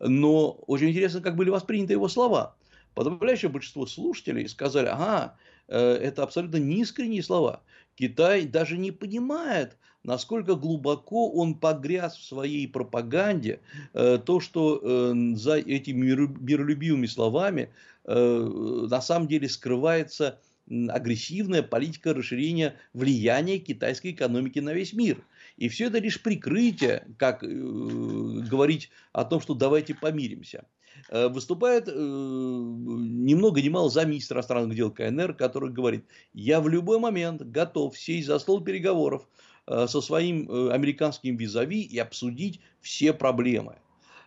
Но 0.00 0.50
очень 0.66 0.90
интересно, 0.90 1.20
как 1.20 1.36
были 1.36 1.50
восприняты 1.50 1.92
его 1.92 2.08
слова. 2.08 2.56
Подавляющее 2.94 3.50
большинство 3.50 3.86
слушателей 3.86 4.48
сказали, 4.48 4.86
ага, 4.86 5.36
э, 5.68 5.78
это 5.78 6.22
абсолютно 6.22 6.56
неискренние 6.56 7.22
слова. 7.22 7.62
Китай 7.96 8.44
даже 8.44 8.76
не 8.76 8.90
понимает, 8.90 9.76
насколько 10.04 10.54
глубоко 10.54 11.30
он 11.30 11.54
погряз 11.54 12.16
в 12.16 12.24
своей 12.24 12.68
пропаганде, 12.68 13.60
э, 13.92 14.18
то, 14.24 14.40
что 14.40 14.80
э, 14.80 15.14
за 15.34 15.56
этими 15.56 16.06
миролюбивыми 16.06 17.06
словами 17.06 17.70
на 18.06 19.00
самом 19.00 19.28
деле 19.28 19.48
скрывается 19.48 20.38
агрессивная 20.68 21.62
политика 21.62 22.12
расширения 22.12 22.76
влияния 22.92 23.58
китайской 23.58 24.10
экономики 24.10 24.58
на 24.58 24.74
весь 24.74 24.92
мир. 24.92 25.24
И 25.56 25.70
все 25.70 25.86
это 25.86 26.00
лишь 26.00 26.20
прикрытие, 26.20 27.06
как 27.16 27.40
говорить 27.40 28.90
о 29.14 29.24
том, 29.24 29.40
что 29.40 29.54
давайте 29.54 29.94
помиримся. 29.94 30.66
Э, 31.10 31.28
выступает 31.28 31.88
э, 31.88 31.92
ни 31.92 33.34
много 33.34 33.60
ни 33.60 33.68
мало 33.68 33.90
замминистра 33.90 34.36
иностранных 34.36 34.74
дел 34.74 34.90
КНР, 34.90 35.34
который 35.34 35.70
говорит, 35.70 36.04
я 36.32 36.60
в 36.60 36.68
любой 36.68 36.98
момент 36.98 37.42
готов 37.42 37.98
сесть 37.98 38.26
за 38.26 38.38
стол 38.38 38.62
переговоров 38.62 39.22
э, 39.22 39.53
со 39.66 40.00
своим 40.00 40.70
американским 40.70 41.36
визави 41.36 41.82
и 41.82 41.98
обсудить 41.98 42.60
все 42.80 43.12
проблемы. 43.12 43.76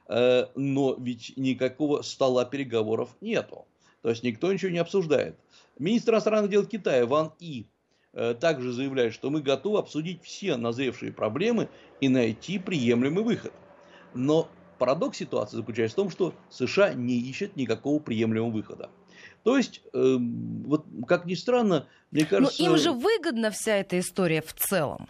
Но 0.07 0.95
ведь 0.99 1.33
никакого 1.37 2.01
стола 2.01 2.45
переговоров 2.45 3.15
нету. 3.21 3.65
То 4.01 4.09
есть 4.09 4.23
никто 4.23 4.51
ничего 4.51 4.71
не 4.71 4.79
обсуждает. 4.79 5.35
Министр 5.77 6.13
иностранных 6.13 6.49
дел 6.49 6.65
Китая 6.65 7.05
Ван 7.05 7.33
И 7.39 7.67
также 8.39 8.71
заявляет, 8.71 9.13
что 9.13 9.29
мы 9.29 9.41
готовы 9.41 9.79
обсудить 9.79 10.23
все 10.23 10.55
назревшие 10.55 11.11
проблемы 11.11 11.69
и 12.01 12.09
найти 12.09 12.57
приемлемый 12.57 13.23
выход. 13.23 13.53
Но 14.13 14.49
Парадокс 14.79 15.17
ситуации 15.17 15.57
заключается 15.57 15.95
в 15.95 16.01
том, 16.01 16.09
что 16.09 16.33
США 16.49 16.93
не 16.93 17.19
ищет 17.19 17.55
никакого 17.55 17.99
приемлемого 17.99 18.51
выхода. 18.51 18.89
То 19.43 19.57
есть, 19.57 19.81
э, 19.93 20.17
вот 20.19 20.85
как 21.07 21.25
ни 21.25 21.33
странно, 21.33 21.87
мне 22.11 22.25
кажется... 22.25 22.63
Но 22.63 22.71
им 22.71 22.77
же 22.77 22.91
выгодна 22.91 23.49
вся 23.51 23.77
эта 23.77 23.99
история 23.99 24.41
в 24.41 24.53
целом. 24.53 25.09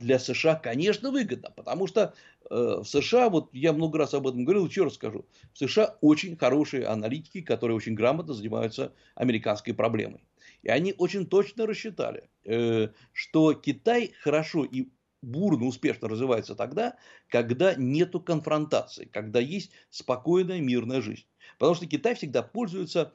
Для 0.00 0.18
США, 0.18 0.54
конечно, 0.54 1.10
выгодно, 1.10 1.50
потому 1.54 1.86
что 1.86 2.14
э, 2.50 2.54
в 2.82 2.84
США, 2.84 3.28
вот 3.28 3.50
я 3.52 3.74
много 3.74 3.98
раз 3.98 4.14
об 4.14 4.26
этом 4.26 4.44
говорил, 4.44 4.66
еще 4.66 4.84
раз 4.84 4.94
скажу, 4.94 5.26
в 5.52 5.58
США 5.58 5.96
очень 6.00 6.38
хорошие 6.38 6.86
аналитики, 6.86 7.42
которые 7.42 7.76
очень 7.76 7.94
грамотно 7.94 8.32
занимаются 8.32 8.94
американской 9.14 9.74
проблемой. 9.74 10.24
И 10.62 10.70
они 10.70 10.94
очень 10.96 11.26
точно 11.26 11.66
рассчитали, 11.66 12.30
э, 12.44 12.88
что 13.12 13.52
Китай 13.52 14.12
хорошо 14.22 14.64
и 14.64 14.88
бурно, 15.20 15.66
успешно 15.66 16.08
развивается 16.08 16.54
тогда, 16.54 16.96
когда 17.28 17.74
нету 17.74 18.20
конфронтации, 18.20 19.04
когда 19.04 19.38
есть 19.38 19.72
спокойная 19.90 20.60
мирная 20.62 21.02
жизнь. 21.02 21.26
Потому 21.58 21.74
что 21.74 21.86
Китай 21.86 22.14
всегда 22.14 22.42
пользуется 22.42 23.12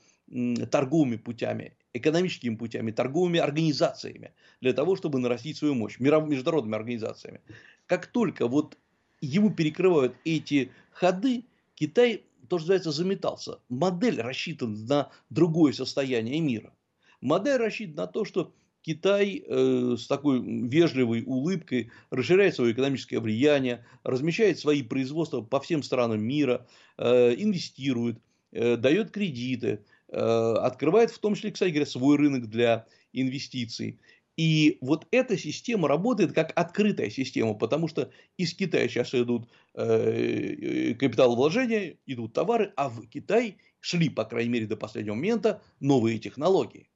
торговыми 0.71 1.17
путями, 1.17 1.77
экономическими 1.95 2.55
путями, 2.55 2.91
торговыми 2.91 3.39
организациями 3.39 4.33
для 4.61 4.73
того, 4.73 4.95
чтобы 4.95 5.19
нарастить 5.19 5.57
свою 5.57 5.75
мощь, 5.75 5.97
международными 5.99 6.75
организациями. 6.75 7.41
Как 7.87 8.07
только 8.07 8.47
вот 8.47 8.77
ему 9.21 9.49
перекрывают 9.49 10.15
эти 10.25 10.71
ходы, 10.91 11.45
Китай, 11.73 12.23
то, 12.49 12.59
что 12.59 12.67
называется, 12.67 12.91
заметался. 12.91 13.59
Модель 13.69 14.21
рассчитана 14.21 14.77
на 14.77 15.11
другое 15.29 15.71
состояние 15.73 16.39
мира. 16.41 16.73
Модель 17.21 17.57
рассчитана 17.57 18.03
на 18.03 18.07
то, 18.07 18.25
что 18.25 18.53
Китай 18.81 19.43
э, 19.47 19.95
с 19.97 20.05
такой 20.05 20.41
вежливой 20.67 21.23
улыбкой 21.25 21.91
расширяет 22.11 22.55
свое 22.55 22.73
экономическое 22.73 23.19
влияние, 23.19 23.85
размещает 24.03 24.59
свои 24.59 24.83
производства 24.83 25.41
по 25.41 25.59
всем 25.59 25.81
странам 25.81 26.21
мира, 26.21 26.67
э, 26.97 27.33
инвестирует, 27.35 28.19
э, 28.51 28.75
дает 28.75 29.11
кредиты, 29.11 29.83
открывает 30.11 31.11
в 31.11 31.19
том 31.19 31.35
числе, 31.35 31.51
кстати 31.51 31.71
говоря, 31.71 31.85
свой 31.85 32.17
рынок 32.17 32.47
для 32.47 32.85
инвестиций. 33.13 33.99
И 34.37 34.77
вот 34.81 35.07
эта 35.11 35.37
система 35.37 35.87
работает 35.87 36.33
как 36.33 36.51
открытая 36.55 37.09
система, 37.09 37.53
потому 37.53 37.87
что 37.87 38.11
из 38.37 38.53
Китая 38.53 38.87
сейчас 38.89 39.15
идут 39.15 39.49
э, 39.75 40.93
капиталовложения, 40.95 41.97
идут 42.05 42.33
товары, 42.33 42.73
а 42.75 42.89
в 42.89 43.07
Китай 43.07 43.57
шли, 43.79 44.09
по 44.09 44.25
крайней 44.25 44.49
мере, 44.49 44.67
до 44.67 44.75
последнего 44.75 45.15
момента 45.15 45.61
новые 45.79 46.19
технологии. 46.19 46.89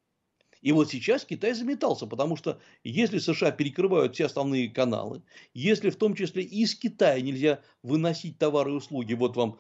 И 0.62 0.74
вот 0.74 0.90
сейчас 0.90 1.24
Китай 1.24 1.54
заметался, 1.54 2.06
потому 2.06 2.36
что 2.36 2.60
если 2.84 3.20
США 3.20 3.52
перекрывают 3.52 4.16
все 4.16 4.26
основные 4.26 4.70
каналы, 4.70 5.22
если 5.54 5.90
в 5.90 5.96
том 5.96 6.16
числе 6.16 6.44
и 6.44 6.64
из 6.64 6.76
Китая 6.76 7.22
нельзя 7.22 7.62
выносить 7.82 8.38
товары 8.38 8.72
и 8.72 8.76
услуги, 8.76 9.14
вот 9.14 9.38
вам 9.38 9.58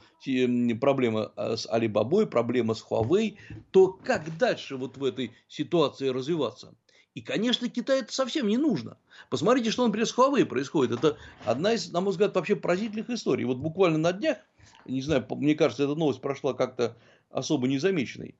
проблема 0.80 1.32
а, 1.36 1.56
с 1.56 1.70
Алибабой, 1.70 2.28
проблема 2.28 2.74
с 2.74 2.84
Huawei, 2.84 3.38
то 3.72 3.94
как 4.04 4.38
дальше 4.38 4.76
вот 4.76 4.98
в 4.98 5.04
этой 5.06 5.32
ситуации 5.48 6.10
развиваться? 6.10 6.76
И, 7.16 7.22
конечно, 7.22 7.70
Китаю 7.70 8.02
это 8.02 8.14
совсем 8.14 8.48
не 8.48 8.58
нужно. 8.58 8.98
Посмотрите, 9.30 9.72
что, 9.72 9.86
например, 9.86 10.06
с 10.06 10.18
Huawei 10.18 10.46
происходит. 10.46 11.00
Это 11.00 11.18
одна 11.46 11.74
из, 11.74 11.92
на 11.92 12.02
мой 12.02 12.12
взгляд, 12.12 12.36
вообще 12.36 12.56
поразительных 12.56 13.10
историй. 13.10 13.46
Вот 13.46 13.58
буквально 13.58 13.98
на 13.98 14.12
днях, 14.12 14.38
не 14.86 15.02
знаю, 15.02 15.26
мне 15.30 15.56
кажется, 15.56 15.84
эта 15.84 15.96
новость 15.96 16.22
прошла 16.22 16.54
как-то 16.54 16.98
особо 17.30 17.68
незамеченной. 17.68 18.36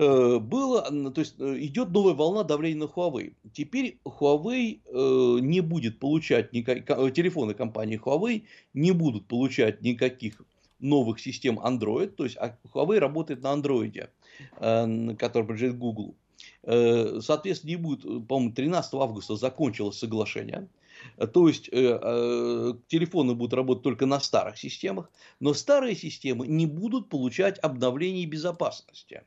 Э, 0.00 0.38
было, 0.38 0.82
то 1.10 1.20
есть 1.20 1.34
э, 1.38 1.58
идет 1.58 1.90
новая 1.90 2.14
волна 2.14 2.42
давления 2.42 2.78
на 2.78 2.84
Huawei. 2.84 3.34
Теперь 3.52 3.98
Huawei 4.06 4.80
э, 4.86 5.40
не 5.42 5.60
будет 5.60 5.98
получать 5.98 6.54
никак, 6.54 6.86
телефоны 7.12 7.52
компании 7.52 8.00
Huawei 8.02 8.44
не 8.72 8.92
будут 8.92 9.26
получать 9.26 9.82
никаких 9.82 10.40
новых 10.78 11.20
систем 11.20 11.58
Android, 11.58 12.06
то 12.06 12.24
есть 12.24 12.38
а 12.38 12.56
Huawei 12.72 12.98
работает 12.98 13.42
на 13.42 13.48
Android, 13.48 14.08
который 15.16 15.44
принадлежит 15.44 15.76
Google. 15.76 16.14
Соответственно, 16.62 17.70
не 17.70 17.76
будет, 17.76 18.26
по-моему, 18.26 18.54
13 18.54 18.94
августа 18.94 19.36
закончилось 19.36 19.98
соглашение. 19.98 20.68
То 21.34 21.48
есть 21.48 21.66
телефоны 21.66 23.34
будут 23.34 23.52
работать 23.52 23.84
только 23.84 24.06
на 24.06 24.18
старых 24.20 24.56
системах, 24.56 25.10
но 25.40 25.52
старые 25.52 25.94
системы 25.94 26.46
не 26.46 26.64
будут 26.64 27.10
получать 27.10 27.58
обновлений 27.58 28.24
безопасности. 28.24 29.24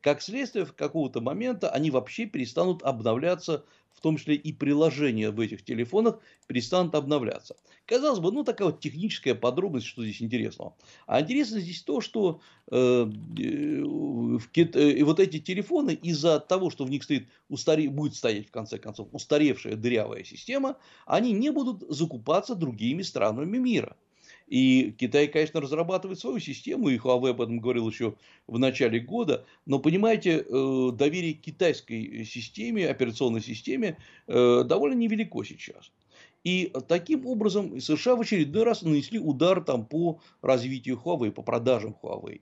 Как 0.00 0.22
следствие, 0.22 0.64
в 0.64 0.74
какого-то 0.74 1.20
момента 1.20 1.70
они 1.70 1.90
вообще 1.90 2.26
перестанут 2.26 2.82
обновляться 2.82 3.64
в 3.96 4.02
том 4.02 4.18
числе 4.18 4.34
и 4.34 4.52
приложения 4.52 5.30
в 5.30 5.40
этих 5.40 5.64
телефонах 5.64 6.18
перестанут 6.46 6.94
обновляться. 6.94 7.56
Казалось 7.86 8.20
бы, 8.20 8.30
ну 8.30 8.44
такая 8.44 8.68
вот 8.68 8.80
техническая 8.80 9.34
подробность, 9.34 9.86
что 9.86 10.04
здесь 10.04 10.20
интересного. 10.20 10.76
А 11.06 11.22
интересно 11.22 11.60
здесь 11.60 11.82
то, 11.82 12.02
что 12.02 12.40
э, 12.70 12.76
э, 12.76 13.82
в 13.82 14.48
Кит... 14.50 14.76
э, 14.76 15.02
вот 15.02 15.18
эти 15.18 15.40
телефоны 15.40 15.92
из-за 15.94 16.40
того, 16.40 16.68
что 16.68 16.84
в 16.84 16.90
них 16.90 17.04
стоит 17.04 17.28
устаре... 17.48 17.88
будет 17.88 18.14
стоять 18.14 18.48
в 18.48 18.50
конце 18.50 18.78
концов 18.78 19.08
устаревшая 19.12 19.76
дырявая 19.76 20.24
система, 20.24 20.76
они 21.06 21.32
не 21.32 21.50
будут 21.50 21.82
закупаться 21.88 22.54
другими 22.54 23.00
странами 23.00 23.56
мира. 23.56 23.96
И 24.46 24.94
Китай, 24.96 25.26
конечно, 25.26 25.60
разрабатывает 25.60 26.20
свою 26.20 26.38
систему, 26.38 26.88
и 26.88 26.98
Huawei 26.98 27.30
об 27.30 27.40
этом 27.40 27.58
говорил 27.58 27.88
еще 27.88 28.14
в 28.46 28.58
начале 28.58 29.00
года. 29.00 29.44
Но, 29.66 29.80
понимаете, 29.80 30.44
э, 30.48 30.90
доверие 30.92 31.34
к 31.34 31.40
китайской 31.40 32.24
системе, 32.24 32.88
операционной 32.88 33.42
системе 33.42 33.98
э, 34.28 34.62
довольно 34.64 34.94
невелико 34.94 35.42
сейчас. 35.42 35.90
И 36.44 36.72
таким 36.86 37.26
образом 37.26 37.80
США 37.80 38.14
в 38.14 38.20
очередной 38.20 38.62
раз 38.62 38.82
нанесли 38.82 39.18
удар 39.18 39.64
там, 39.64 39.84
по 39.84 40.20
развитию 40.42 41.00
Huawei, 41.04 41.32
по 41.32 41.42
продажам 41.42 41.96
Huawei. 42.00 42.40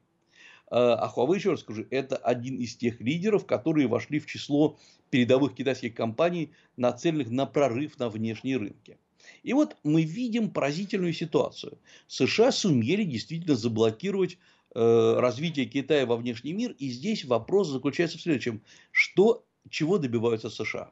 А, 0.70 0.96
а 0.96 1.08
Huawei, 1.10 1.36
еще 1.36 1.52
раз 1.52 1.60
скажу, 1.60 1.86
это 1.88 2.16
один 2.16 2.56
из 2.56 2.76
тех 2.76 3.00
лидеров, 3.00 3.46
которые 3.46 3.86
вошли 3.86 4.18
в 4.18 4.26
число 4.26 4.76
передовых 5.08 5.54
китайских 5.54 5.94
компаний, 5.94 6.52
нацеленных 6.76 7.30
на 7.30 7.46
прорыв 7.46 7.98
на 7.98 8.10
внешние 8.10 8.58
рынки. 8.58 8.98
И 9.42 9.52
вот 9.52 9.76
мы 9.84 10.02
видим 10.02 10.50
поразительную 10.50 11.12
ситуацию. 11.12 11.78
США 12.06 12.52
сумели 12.52 13.04
действительно 13.04 13.56
заблокировать 13.56 14.38
э, 14.74 15.16
развитие 15.18 15.66
Китая 15.66 16.06
во 16.06 16.16
внешний 16.16 16.52
мир. 16.52 16.74
И 16.78 16.90
здесь 16.90 17.24
вопрос 17.24 17.68
заключается 17.68 18.18
в 18.18 18.22
следующем. 18.22 18.62
Что, 18.90 19.44
чего 19.70 19.98
добиваются 19.98 20.50
США? 20.50 20.90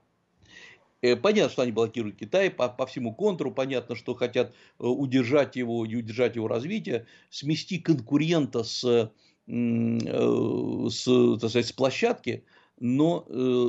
Э, 1.03 1.17
понятно, 1.17 1.51
что 1.51 1.63
они 1.63 1.73
блокируют 1.73 2.17
Китай 2.17 2.51
по, 2.51 2.69
по 2.69 2.87
всему 2.87 3.15
контуру, 3.15 3.51
понятно, 3.51 3.97
что 3.97 4.15
хотят 4.15 4.53
э, 4.79 4.85
удержать 4.85 5.57
его 5.57 5.85
и 5.85 5.97
удержать 5.97 6.37
его 6.37 6.49
развитие, 6.49 7.07
смести 7.29 7.79
конкурента 7.79 8.63
с, 8.63 8.85
э, 8.85 9.09
с, 9.47 11.05
так 11.41 11.51
сказать, 11.51 11.67
с 11.67 11.73
площадки, 11.73 12.45
но 12.79 13.27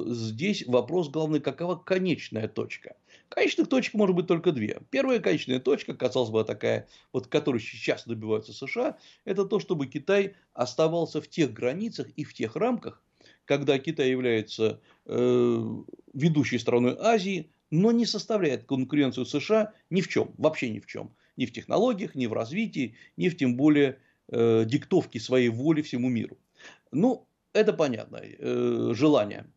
здесь 0.08 0.66
вопрос 0.66 1.10
главный, 1.10 1.40
какова 1.40 1.76
конечная 1.76 2.48
точка. 2.48 2.96
Конечных 3.34 3.68
точек 3.68 3.96
может 3.96 4.16
быть 4.16 4.28
только 4.28 4.52
две. 4.52 4.80
Первая 4.92 5.20
конечная 5.20 5.60
точка, 5.60 5.96
казалось 5.96 6.30
бы, 6.30 6.44
такая, 6.44 6.88
вот 7.12 7.26
которой 7.26 7.60
сейчас 7.60 8.06
добиваются 8.06 8.54
США, 8.54 8.98
это 9.26 9.46
то, 9.46 9.60
чтобы 9.60 9.88
Китай 9.88 10.36
оставался 10.54 11.20
в 11.20 11.28
тех 11.28 11.52
границах 11.52 12.10
и 12.16 12.26
в 12.26 12.34
тех 12.36 12.56
рамках, 12.56 13.02
когда 13.46 13.80
Китай 13.80 14.12
является 14.12 14.82
э, 15.08 15.66
ведущей 16.14 16.60
страной 16.60 16.96
Азии, 17.00 17.50
но 17.72 17.92
не 17.92 18.06
составляет 18.06 18.66
конкуренцию 18.66 19.26
США 19.26 19.74
ни 19.90 20.02
в 20.02 20.10
чем, 20.10 20.36
вообще 20.38 20.70
ни 20.70 20.80
в 20.80 20.86
чем. 20.86 21.12
Ни 21.36 21.48
в 21.48 21.54
технологиях, 21.54 22.14
ни 22.14 22.28
в 22.28 22.34
развитии, 22.34 22.98
ни 23.18 23.30
в 23.30 23.36
тем 23.36 23.58
более 23.58 23.98
э, 24.28 24.64
диктовке 24.68 25.20
своей 25.20 25.50
воли 25.50 25.82
всему 25.82 26.08
миру. 26.08 26.38
Ну, 26.92 27.28
это 27.52 27.74
понятно, 27.74 28.22
э, 28.22 28.92
желание. 28.94 29.48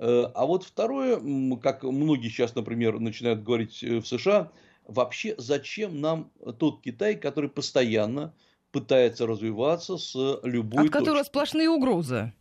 Э, 0.00 0.30
а 0.34 0.46
вот 0.46 0.64
второе, 0.64 1.20
как 1.58 1.82
многие 1.82 2.28
сейчас, 2.28 2.54
например, 2.54 2.98
начинают 2.98 3.42
говорить 3.42 3.82
э, 3.84 3.98
в 3.98 4.06
США, 4.06 4.50
вообще 4.86 5.34
зачем 5.36 6.00
нам 6.00 6.32
тот 6.58 6.80
Китай, 6.80 7.16
который 7.16 7.50
постоянно 7.50 8.34
пытается 8.72 9.26
развиваться 9.26 9.98
с 9.98 10.40
любой... 10.42 10.86
От 10.86 10.90
которого 10.90 11.22
сплошные 11.22 11.68
угрозы. 11.68 12.32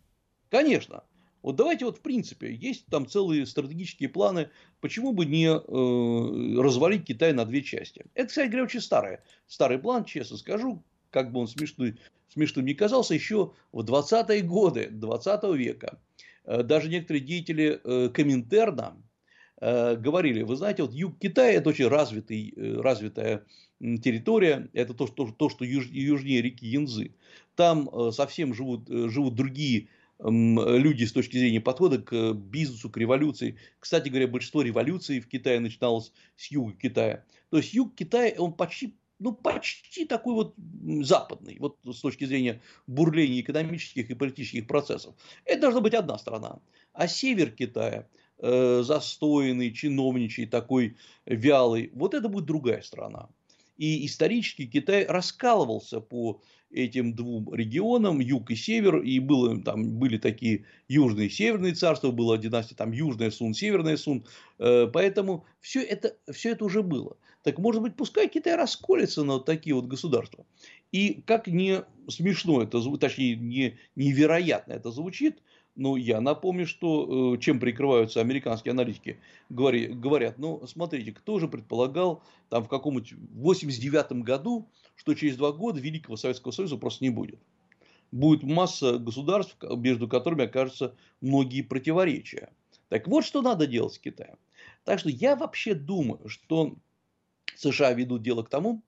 Конечно. 0.50 1.04
Вот 1.42 1.58
давайте 1.58 1.84
вот 1.84 1.98
в 1.98 2.02
принципе, 2.02 2.54
есть 2.54 2.86
там 2.86 3.06
целые 3.06 3.46
стратегические 3.46 4.08
планы, 4.08 4.50
почему 4.80 5.12
бы 5.12 5.26
не 5.26 5.48
э, 5.48 6.62
развалить 6.62 7.06
Китай 7.06 7.34
на 7.34 7.44
две 7.44 7.62
части. 7.62 8.06
Это, 8.14 8.30
кстати 8.30 8.48
говоря, 8.48 8.64
очень 8.64 8.82
старый, 8.82 9.18
старый 9.48 9.80
план, 9.80 10.06
честно 10.06 10.38
скажу, 10.38 10.82
как 11.10 11.34
бы 11.34 11.42
он 11.42 11.48
смешной, 11.50 12.00
смешным 12.34 12.66
не 12.66 12.74
казался, 12.74 13.16
еще 13.16 13.52
в 13.74 13.82
20-е 13.82 14.44
годы 14.44 14.88
20 14.92 15.44
века 15.56 16.00
даже 16.64 16.90
некоторые 16.90 17.22
деятели 17.22 17.80
э, 17.84 18.10
Коминтерна 18.10 18.98
э, 19.62 19.96
говорили, 19.96 20.42
вы 20.42 20.56
знаете, 20.56 20.84
вот 20.84 20.94
юг 20.94 21.20
Китая 21.20 21.52
это 21.54 21.70
очень 21.70 21.88
развитый, 21.88 22.54
развитая 22.58 23.46
территория, 23.80 24.70
это 24.74 24.94
то, 24.94 25.08
что, 25.08 25.32
то, 25.32 25.50
что 25.50 25.64
юж, 25.64 25.88
южнее 25.92 26.42
реки 26.42 26.66
Янзы. 26.66 27.14
Там 27.56 28.12
совсем 28.12 28.54
живут, 28.54 28.88
живут 28.90 29.36
другие 29.36 29.90
люди 30.20 31.06
с 31.06 31.14
точки 31.14 31.38
зрения 31.38 31.62
подхода 31.62 32.00
к 32.00 32.34
бизнесу, 32.34 32.90
к 32.90 32.98
революции. 32.98 33.58
Кстати 33.80 34.10
говоря, 34.10 34.28
большинство 34.28 34.62
революций 34.62 35.20
в 35.22 35.28
Китае 35.28 35.60
начиналось 35.60 36.12
с 36.36 36.52
юга 36.52 36.74
Китая. 36.74 37.24
То 37.50 37.58
есть 37.58 37.74
юг 37.74 37.96
Китая, 37.96 38.34
он 38.38 38.54
почти 38.54 38.96
ну, 39.20 39.34
почти 39.34 40.06
такой 40.06 40.34
вот 40.34 40.56
западный, 41.02 41.58
вот 41.60 41.78
с 41.84 42.00
точки 42.00 42.26
зрения 42.26 42.62
бурления 42.88 43.42
экономических 43.42 44.10
и 44.10 44.16
политических 44.16 44.68
процессов. 44.68 45.14
Это 45.46 45.62
должна 45.62 45.82
быть 45.82 45.94
одна 45.94 46.18
страна. 46.18 46.60
А 46.94 47.08
север 47.08 47.52
Китая, 47.52 48.08
э, 48.38 48.82
застойный, 48.84 49.74
чиновничий, 49.74 50.46
такой 50.46 50.98
вялый, 51.26 51.92
вот 51.94 52.14
это 52.14 52.30
будет 52.30 52.46
другая 52.46 52.82
страна. 52.82 53.30
И 53.78 54.06
исторически 54.06 54.66
Китай 54.66 55.06
раскалывался 55.06 56.02
по 56.02 56.42
этим 56.72 57.14
двум 57.14 57.54
регионам, 57.54 58.20
юг 58.20 58.52
и 58.52 58.56
север, 58.56 58.98
и 58.98 59.20
было, 59.20 59.62
там 59.62 59.98
были 59.98 60.18
такие 60.18 60.66
южные 60.88 61.28
и 61.28 61.32
северные 61.32 61.74
царства, 61.74 62.12
была 62.12 62.38
династия 62.38 62.76
там 62.76 62.92
южная 62.92 63.32
Сун, 63.32 63.54
северная 63.54 63.98
Сун, 63.98 64.26
э, 64.60 64.88
поэтому 64.92 65.46
все 65.60 65.82
это, 65.82 66.16
все 66.32 66.52
это 66.52 66.66
уже 66.66 66.84
было. 66.84 67.18
Так 67.44 67.58
может 67.58 67.82
быть, 67.82 67.96
пускай 67.96 68.28
Китай 68.28 68.56
расколется 68.56 69.24
на 69.24 69.34
вот 69.34 69.46
такие 69.46 69.74
вот 69.74 69.86
государства. 69.86 70.46
И 70.92 71.24
как 71.26 71.48
не 71.48 71.84
смешно 72.08 72.62
это 72.62 72.82
точнее, 72.98 73.36
не, 73.36 73.78
невероятно 73.96 74.74
это 74.74 74.92
звучит, 74.92 75.42
но 75.80 75.96
я 75.96 76.20
напомню, 76.20 76.68
что 76.68 77.36
э, 77.36 77.40
чем 77.40 77.60
прикрываются 77.60 78.20
американские 78.20 78.74
аналитики, 78.74 79.18
говорят, 79.50 80.38
ну, 80.38 80.62
смотрите, 80.68 81.14
кто 81.14 81.40
же 81.40 81.48
предполагал 81.48 82.22
там 82.50 82.64
в 82.64 82.68
каком-нибудь 82.68 83.14
89 83.34 84.24
году, 84.24 84.68
что 84.96 85.14
через 85.14 85.38
два 85.38 85.54
года 85.54 85.80
Великого 85.80 86.18
Советского 86.18 86.52
Союза 86.52 86.78
просто 86.78 87.06
не 87.06 87.10
будет. 87.10 87.40
Будет 88.12 88.44
масса 88.44 89.00
государств, 89.00 89.56
между 89.78 90.08
которыми 90.10 90.46
окажутся 90.46 90.96
многие 91.22 91.62
противоречия. 91.62 92.52
Так 92.90 93.08
вот, 93.08 93.24
что 93.24 93.42
надо 93.42 93.66
делать 93.66 93.94
с 93.94 94.00
Китаем. 94.00 94.36
Так 94.84 95.00
что 95.00 95.10
я 95.10 95.36
вообще 95.36 95.76
думаю, 95.76 96.28
что 96.28 96.76
США 97.56 97.94
ведут 97.94 98.22
дело 98.22 98.44
к 98.44 98.50
тому, 98.50 98.84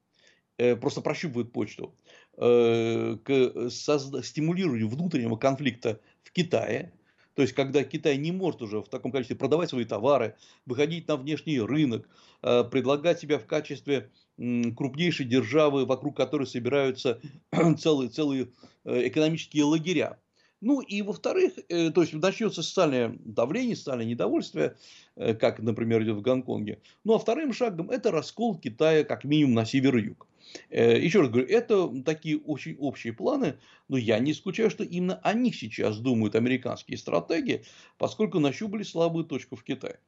э, 0.57 0.75
просто 0.75 0.99
прощупывают 0.99 1.53
почту, 1.53 1.95
к 2.37 3.69
стимулированию 3.69 4.87
внутреннего 4.87 5.35
конфликта 5.35 5.99
в 6.23 6.31
Китае, 6.31 6.91
то 7.35 7.41
есть, 7.41 7.53
когда 7.53 7.83
Китай 7.83 8.17
не 8.17 8.31
может 8.31 8.61
уже 8.61 8.81
в 8.81 8.89
таком 8.89 9.11
количестве 9.11 9.37
продавать 9.37 9.69
свои 9.69 9.85
товары, 9.85 10.35
выходить 10.65 11.07
на 11.07 11.15
внешний 11.15 11.59
рынок, 11.59 12.07
э, 12.41 12.63
предлагать 12.65 13.19
себя 13.19 13.39
в 13.39 13.45
качестве 13.45 14.09
крупнейшей 14.37 15.25
державы, 15.25 15.85
вокруг 15.85 16.17
которой 16.17 16.47
собираются 16.47 17.21
целые, 17.79 18.09
целые 18.09 18.49
экономические 18.85 19.63
лагеря. 19.65 20.17
Ну 20.61 20.81
и 20.81 21.01
во-вторых, 21.01 21.53
э, 21.69 21.89
то 21.91 22.01
есть 22.01 22.13
начнется 22.13 22.61
социальное 22.61 23.17
давление, 23.19 23.75
социальное 23.75 24.05
недовольствие, 24.05 24.77
э, 25.15 25.33
как, 25.33 25.59
например, 25.59 26.03
идет 26.03 26.17
в 26.17 26.21
Гонконге. 26.21 26.81
Ну 27.03 27.15
а 27.15 27.19
вторым 27.19 27.53
шагом 27.53 27.89
это 27.89 28.11
раскол 28.11 28.59
Китая 28.59 29.03
как 29.03 29.23
минимум 29.23 29.55
на 29.55 29.65
север 29.65 29.97
и 29.97 30.03
юг. 30.03 30.27
Э, 30.27 30.30
еще 30.69 31.21
раз 31.21 31.29
говорю, 31.29 31.47
это 31.47 31.89
такие 32.03 32.37
очень 32.39 32.75
общие 32.79 33.13
планы, 33.13 33.57
но 33.87 33.97
я 33.97 34.19
не 34.19 34.31
исключаю, 34.31 34.69
что 34.69 34.83
именно 34.83 35.15
о 35.23 35.33
них 35.33 35.55
сейчас 35.55 35.97
думают 35.99 36.35
американские 36.35 36.97
стратеги, 36.97 37.63
поскольку 37.97 38.39
нащупали 38.39 38.83
слабую 38.83 39.25
точку 39.25 39.55
в 39.55 39.63
Китае. 39.63 39.99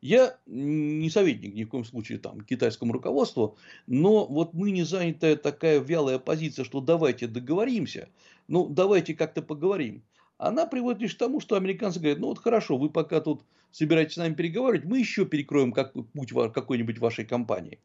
Я 0.00 0.36
не 0.46 1.08
советник 1.10 1.54
ни 1.54 1.62
в 1.62 1.68
коем 1.68 1.84
случае 1.84 2.18
там 2.18 2.40
китайскому 2.40 2.92
руководству, 2.92 3.56
но 3.86 4.26
вот 4.26 4.52
мы 4.52 4.72
не 4.72 4.82
занятая 4.82 5.36
такая 5.36 5.78
вялая 5.78 6.18
позиция, 6.18 6.64
что 6.64 6.80
давайте 6.80 7.28
договоримся, 7.28 8.08
ну 8.48 8.68
давайте 8.68 9.14
как-то 9.14 9.42
поговорим. 9.42 10.02
Она 10.38 10.66
приводит 10.66 11.02
лишь 11.02 11.14
к 11.14 11.18
тому, 11.18 11.38
что 11.38 11.54
американцы 11.54 12.00
говорят, 12.00 12.18
ну 12.18 12.26
вот 12.26 12.40
хорошо, 12.40 12.76
вы 12.76 12.90
пока 12.90 13.20
тут 13.20 13.44
собираетесь 13.70 14.14
с 14.14 14.16
нами 14.16 14.34
переговаривать, 14.34 14.84
мы 14.84 14.98
еще 14.98 15.24
перекроем 15.24 15.72
как, 15.72 15.92
путь 15.92 16.32
какой-нибудь 16.52 16.98
вашей 16.98 17.24
компании. 17.24 17.78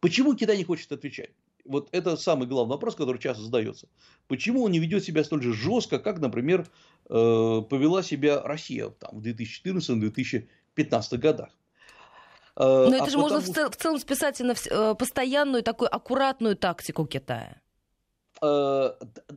Почему 0.00 0.34
Китай 0.34 0.58
не 0.58 0.64
хочет 0.64 0.90
отвечать? 0.90 1.30
Вот 1.64 1.88
это 1.92 2.16
самый 2.16 2.46
главный 2.46 2.72
вопрос, 2.72 2.94
который 2.94 3.18
часто 3.18 3.42
задается. 3.42 3.88
Почему 4.28 4.64
он 4.64 4.72
не 4.72 4.78
ведет 4.78 5.04
себя 5.04 5.24
столь 5.24 5.42
же 5.42 5.52
жестко, 5.52 5.98
как, 5.98 6.18
например, 6.18 6.66
э, 7.08 7.62
повела 7.68 8.02
себя 8.02 8.42
Россия 8.42 8.88
там, 8.90 9.20
в 9.20 9.22
2014-2015 9.26 10.46
годах? 11.18 11.50
Э, 12.56 12.86
Но 12.88 12.94
это 12.94 13.04
а 13.04 13.10
же 13.10 13.16
потому... 13.16 13.22
можно 13.22 13.40
в, 13.40 13.54
цел, 13.54 13.70
в 13.70 13.76
целом 13.76 13.98
списать 13.98 14.40
на 14.40 14.52
э, 14.52 14.94
постоянную 14.94 15.62
такую 15.62 15.94
аккуратную 15.94 16.56
тактику 16.56 17.06
Китая. 17.06 17.61
Э, 18.44 18.94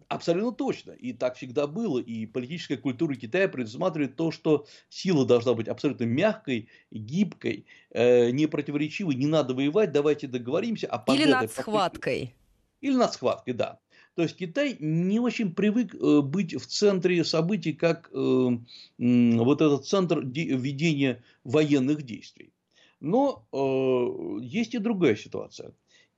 абсолютно 0.08 0.52
точно. 0.52 0.92
И 0.92 1.14
так 1.14 1.36
всегда 1.36 1.68
было. 1.68 2.00
И 2.00 2.26
политическая 2.26 2.78
культура 2.78 3.14
Китая 3.16 3.48
предусматривает 3.48 4.16
то, 4.16 4.32
что 4.32 4.66
сила 4.90 5.26
должна 5.26 5.54
быть 5.54 5.68
абсолютно 5.68 6.06
мягкой, 6.06 6.70
гибкой, 6.90 7.66
не 7.94 8.48
противоречивой. 8.48 9.16
Не 9.16 9.28
надо 9.28 9.54
воевать, 9.54 9.92
давайте 9.92 10.28
договоримся. 10.28 10.88
А 10.88 11.04
Или 11.14 11.26
над 11.26 11.52
схваткой. 11.52 12.34
Или 12.82 12.96
над 12.96 13.14
схваткой, 13.14 13.54
да. 13.54 13.80
То 14.16 14.24
есть 14.24 14.38
Китай 14.38 14.76
не 14.80 15.20
очень 15.20 15.54
привык 15.54 15.94
быть 16.24 16.56
в 16.56 16.66
центре 16.66 17.24
событий, 17.24 17.74
как 17.74 18.10
вот 18.12 19.62
этот 19.62 19.86
центр 19.86 20.22
ведения 20.22 21.24
военных 21.44 22.04
действий. 22.04 22.54
Но 23.00 23.46
э, 23.52 24.44
есть 24.44 24.74
и 24.74 24.80
другая 24.80 25.16
ситуация. 25.16 25.74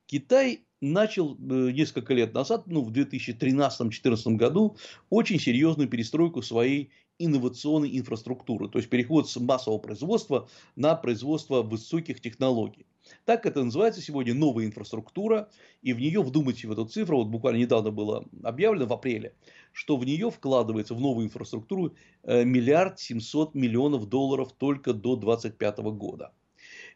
Китай 0.07 0.65
начал 0.79 1.35
э, 1.35 1.71
несколько 1.71 2.13
лет 2.13 2.33
назад, 2.33 2.67
ну, 2.67 2.81
в 2.81 2.91
2013-2014 2.91 4.35
году, 4.35 4.77
очень 5.09 5.39
серьезную 5.39 5.89
перестройку 5.89 6.41
своей 6.41 6.91
инновационной 7.19 7.97
инфраструктуры, 7.97 8.69
то 8.69 8.77
есть 8.77 8.89
переход 8.89 9.29
с 9.29 9.37
массового 9.37 9.79
производства 9.79 10.47
на 10.75 10.95
производство 10.95 11.61
высоких 11.61 12.21
технологий. 12.21 12.85
Так 13.25 13.45
это 13.45 13.63
называется 13.63 14.01
сегодня 14.01 14.33
новая 14.33 14.65
инфраструктура, 14.65 15.49
и 15.81 15.93
в 15.93 15.99
нее, 15.99 16.21
вдумайте 16.21 16.67
в 16.67 16.71
эту 16.71 16.85
цифру, 16.85 17.17
вот 17.17 17.27
буквально 17.27 17.57
недавно 17.57 17.91
было 17.91 18.25
объявлено 18.43 18.85
в 18.85 18.93
апреле, 18.93 19.33
что 19.71 19.97
в 19.97 20.05
нее 20.05 20.29
вкладывается 20.29 20.93
в 20.93 21.01
новую 21.01 21.25
инфраструктуру 21.25 21.95
э, 22.23 22.43
миллиард 22.43 22.99
семьсот 22.99 23.55
миллионов 23.55 24.07
долларов 24.07 24.53
только 24.53 24.93
до 24.93 25.15
2025 25.15 25.79
года. 25.97 26.31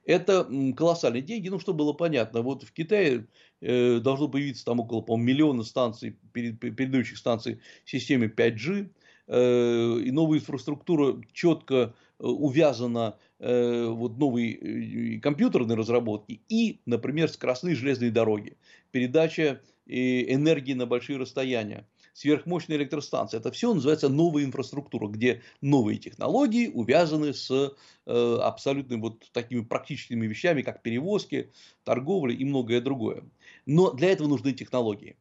Это 0.05 0.47
колоссальные 0.75 1.21
деньги. 1.21 1.49
Ну, 1.49 1.59
чтобы 1.59 1.79
было 1.79 1.93
понятно, 1.93 2.41
вот 2.41 2.63
в 2.63 2.71
Китае 2.73 3.27
э, 3.61 3.99
должно 3.99 4.27
появиться 4.27 4.65
там 4.65 4.79
около, 4.79 5.01
по 5.01 5.15
миллиона 5.15 5.63
станций, 5.63 6.17
передающих 6.33 7.17
станций 7.17 7.59
системе 7.85 8.27
5G. 8.27 8.89
Э, 9.27 9.99
и 10.03 10.11
новая 10.11 10.39
инфраструктура 10.39 11.21
четко 11.33 11.93
э, 12.19 12.23
увязана 12.23 13.17
вот 13.43 14.19
новые 14.19 15.19
компьютерные 15.19 15.75
разработки 15.75 16.43
и, 16.47 16.79
например, 16.85 17.27
скоростные 17.27 17.73
железные 17.73 18.11
дороги, 18.11 18.55
передача 18.91 19.61
энергии 19.87 20.73
на 20.75 20.85
большие 20.85 21.17
расстояния 21.17 21.87
сверхмощные 22.13 22.77
электростанции. 22.77 23.37
Это 23.37 23.51
все 23.51 23.73
называется 23.73 24.09
новая 24.09 24.43
инфраструктура, 24.43 25.07
где 25.07 25.41
новые 25.61 25.97
технологии 25.97 26.67
увязаны 26.67 27.33
с 27.33 27.49
э, 27.51 28.37
абсолютно 28.41 28.97
вот 28.97 29.29
такими 29.31 29.61
практическими 29.61 30.27
вещами, 30.27 30.61
как 30.61 30.81
перевозки, 30.81 31.51
торговля 31.83 32.35
и 32.35 32.45
многое 32.45 32.81
другое. 32.81 33.23
Но 33.65 33.91
для 33.91 34.11
этого 34.11 34.27
нужны 34.27 34.53
технологии. 34.53 35.17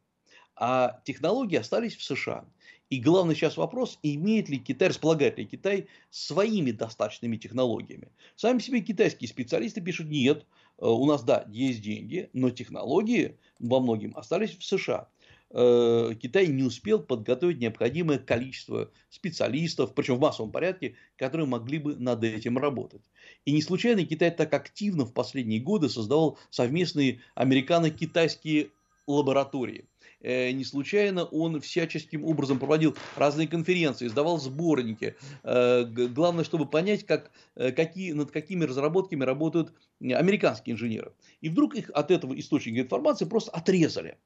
А 0.55 1.01
технологии 1.05 1.57
остались 1.57 1.95
в 1.95 2.03
США. 2.03 2.45
И 2.91 2.99
главный 2.99 3.35
сейчас 3.35 3.55
вопрос, 3.55 3.97
имеет 4.03 4.49
ли 4.49 4.59
Китай, 4.59 4.89
располагает 4.89 5.37
ли 5.37 5.45
Китай 5.45 5.87
своими 6.09 6.71
достаточными 6.71 7.37
технологиями. 7.37 8.11
Сами 8.35 8.59
себе 8.59 8.81
китайские 8.81 9.29
специалисты 9.29 9.79
пишут, 9.79 10.07
нет, 10.09 10.45
э, 10.77 10.85
у 10.85 11.05
нас, 11.05 11.23
да, 11.23 11.45
есть 11.47 11.81
деньги, 11.81 12.29
но 12.33 12.49
технологии 12.49 13.37
во 13.59 13.79
многим 13.79 14.15
остались 14.17 14.57
в 14.57 14.63
США. 14.65 15.07
Э, 15.53 16.13
Китай 16.21 16.47
не 16.47 16.63
успел 16.63 16.99
подготовить 16.99 17.59
необходимое 17.59 18.17
количество 18.19 18.89
специалистов, 19.09 19.93
причем 19.93 20.15
в 20.15 20.19
массовом 20.19 20.51
порядке, 20.51 20.95
которые 21.17 21.47
могли 21.47 21.77
бы 21.77 21.95
над 21.95 22.23
этим 22.23 22.57
работать. 22.57 23.01
И 23.45 23.51
не 23.51 23.61
случайно 23.61 24.05
Китай 24.05 24.31
так 24.31 24.53
активно 24.53 25.05
в 25.05 25.13
последние 25.13 25.59
годы 25.59 25.89
создавал 25.89 26.37
совместные 26.49 27.21
американо-китайские 27.35 28.69
лаборатории. 29.07 29.85
Э, 30.21 30.51
не 30.51 30.63
случайно 30.63 31.25
он 31.25 31.59
всяческим 31.59 32.23
образом 32.23 32.57
проводил 32.57 32.95
разные 33.17 33.47
конференции, 33.49 34.07
издавал 34.07 34.39
сборники. 34.39 35.15
Э, 35.43 35.83
главное, 35.83 36.45
чтобы 36.45 36.65
понять, 36.65 37.05
как, 37.05 37.31
какие, 37.55 38.13
над 38.13 38.31
какими 38.31 38.63
разработками 38.63 39.25
работают 39.25 39.73
американские 39.99 40.75
инженеры. 40.75 41.11
И 41.41 41.49
вдруг 41.49 41.75
их 41.75 41.89
от 41.93 42.09
этого 42.09 42.39
источника 42.39 42.79
информации 42.79 43.25
просто 43.25 43.51
отрезали. 43.51 44.17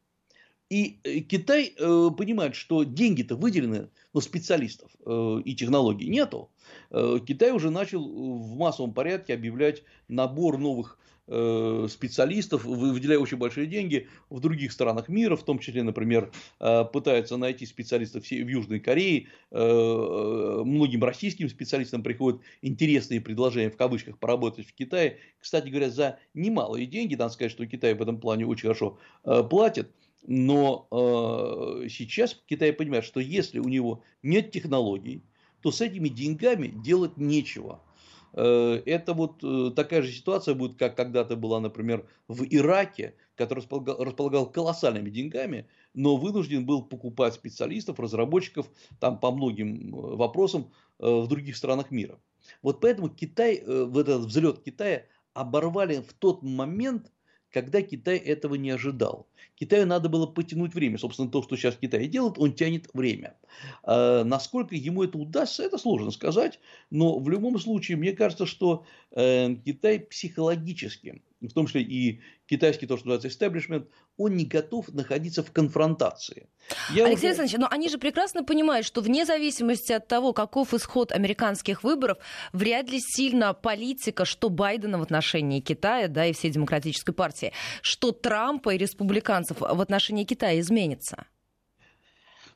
И 0.69 0.99
э, 1.03 1.19
Китай 1.19 1.73
э, 1.77 2.09
понимает, 2.17 2.55
что 2.55 2.83
деньги-то 2.83 3.35
выделены, 3.35 3.89
но 4.13 4.21
специалистов 4.21 4.91
э, 5.05 5.41
и 5.45 5.55
технологий 5.55 6.07
нету. 6.07 6.49
Э, 6.89 7.19
Китай 7.25 7.51
уже 7.51 7.69
начал 7.69 8.03
в 8.03 8.55
массовом 8.55 8.93
порядке 8.93 9.35
объявлять 9.35 9.83
набор 10.07 10.57
новых 10.57 10.97
э, 11.27 11.87
специалистов, 11.87 12.65
выделяя 12.65 13.19
очень 13.19 13.37
большие 13.37 13.67
деньги 13.67 14.07
в 14.31 14.39
других 14.39 14.71
странах 14.71 15.07
мира, 15.07 15.35
в 15.35 15.43
том 15.43 15.59
числе, 15.59 15.83
например, 15.83 16.31
э, 16.59 16.83
пытается 16.85 17.37
найти 17.37 17.67
специалистов 17.67 18.23
в 18.23 18.31
Южной 18.31 18.79
Корее, 18.79 19.27
многим 19.51 21.03
российским 21.03 21.47
специалистам 21.47 22.01
приходят 22.01 22.41
интересные 22.63 23.21
предложения, 23.21 23.69
в 23.69 23.77
кавычках, 23.77 24.17
поработать 24.17 24.65
в 24.65 24.73
Китае, 24.73 25.19
кстати 25.39 25.69
говоря, 25.69 25.91
за 25.91 26.17
немалые 26.33 26.87
деньги, 26.87 27.13
надо 27.13 27.33
сказать, 27.33 27.51
что 27.51 27.67
Китай 27.67 27.93
в 27.93 28.01
этом 28.01 28.19
плане 28.19 28.47
очень 28.47 28.63
хорошо 28.63 28.97
платит, 29.23 29.91
но 30.27 30.87
э, 30.91 31.87
сейчас 31.89 32.39
Китай 32.47 32.73
понимает, 32.73 33.05
что 33.05 33.19
если 33.19 33.59
у 33.59 33.67
него 33.67 34.03
нет 34.23 34.51
технологий, 34.51 35.23
то 35.61 35.71
с 35.71 35.81
этими 35.81 36.09
деньгами 36.09 36.67
делать 36.67 37.17
нечего. 37.17 37.81
Э, 38.33 38.81
это 38.85 39.13
вот 39.13 39.43
э, 39.43 39.71
такая 39.75 40.01
же 40.01 40.11
ситуация 40.11 40.55
будет, 40.55 40.77
как 40.77 40.95
когда-то 40.95 41.35
была, 41.35 41.59
например, 41.59 42.07
в 42.27 42.43
Ираке, 42.43 43.15
который 43.35 43.59
располагал, 43.59 44.03
располагал 44.03 44.51
колоссальными 44.51 45.09
деньгами, 45.09 45.67
но 45.93 46.17
вынужден 46.17 46.65
был 46.65 46.83
покупать 46.83 47.33
специалистов, 47.33 47.99
разработчиков 47.99 48.69
там 48.99 49.19
по 49.19 49.31
многим 49.31 49.95
э, 49.95 50.15
вопросам 50.15 50.71
э, 50.99 51.07
в 51.07 51.27
других 51.27 51.55
странах 51.55 51.91
мира. 51.91 52.19
Вот 52.61 52.81
поэтому 52.81 53.09
Китай, 53.09 53.55
э, 53.55 53.83
в 53.85 53.97
этот 53.97 54.25
взлет 54.25 54.63
Китая 54.63 55.05
оборвали 55.33 55.97
в 55.97 56.13
тот 56.13 56.43
момент, 56.43 57.11
когда 57.55 57.81
Китай 57.81 58.17
этого 58.17 58.55
не 58.55 58.69
ожидал. 58.69 59.29
Китаю 59.55 59.85
надо 59.85 60.09
было 60.09 60.27
потянуть 60.27 60.75
время. 60.75 60.97
Собственно, 60.97 61.31
то, 61.31 61.41
что 61.41 61.55
сейчас 61.55 61.77
Китай 61.77 62.07
делает, 62.07 62.37
он 62.37 62.51
тянет 62.51 62.89
время. 62.93 63.37
А 63.83 64.25
насколько 64.25 64.75
ему 64.75 65.05
это 65.05 65.17
удастся, 65.17 65.63
это 65.63 65.77
сложно 65.77 66.11
сказать. 66.11 66.59
Но 66.89 67.17
в 67.17 67.29
любом 67.29 67.57
случае, 67.57 67.95
мне 67.95 68.11
кажется, 68.11 68.45
что 68.45 68.85
э, 69.11 69.55
Китай 69.65 70.01
психологически, 70.01 71.23
в 71.39 71.53
том 71.53 71.67
числе 71.67 71.83
и 71.83 72.19
китайский, 72.45 72.87
то, 72.87 72.97
что 72.97 73.07
называется 73.07 73.45
establishment, 73.45 73.87
он 74.17 74.35
не 74.35 74.45
готов 74.45 74.93
находиться 74.93 75.43
в 75.43 75.51
конфронтации. 75.51 76.47
Я 76.93 77.05
Алексей 77.05 77.31
уже... 77.31 77.41
Александрович, 77.41 77.57
но 77.59 77.67
они 77.69 77.89
же 77.89 77.97
прекрасно 77.97 78.43
понимают, 78.43 78.85
что 78.85 79.01
вне 79.01 79.25
зависимости 79.25 79.91
от 79.91 80.07
того, 80.07 80.33
каков 80.33 80.73
исход 80.73 81.11
американских 81.11 81.83
выборов, 81.83 82.17
вряд 82.53 82.89
ли 82.89 82.99
сильно 82.99 83.53
политика, 83.53 84.25
что 84.25 84.49
Байдена 84.49 84.97
в 84.97 85.01
отношении 85.01 85.59
Китая, 85.59 86.07
да, 86.07 86.25
и 86.25 86.33
всей 86.33 86.51
демократической 86.51 87.11
партии, 87.11 87.51
что 87.81 88.11
Трампа 88.11 88.73
и 88.73 88.77
республиканцев 88.77 89.57
в 89.59 89.81
отношении 89.81 90.23
Китая 90.23 90.59
изменится. 90.59 91.25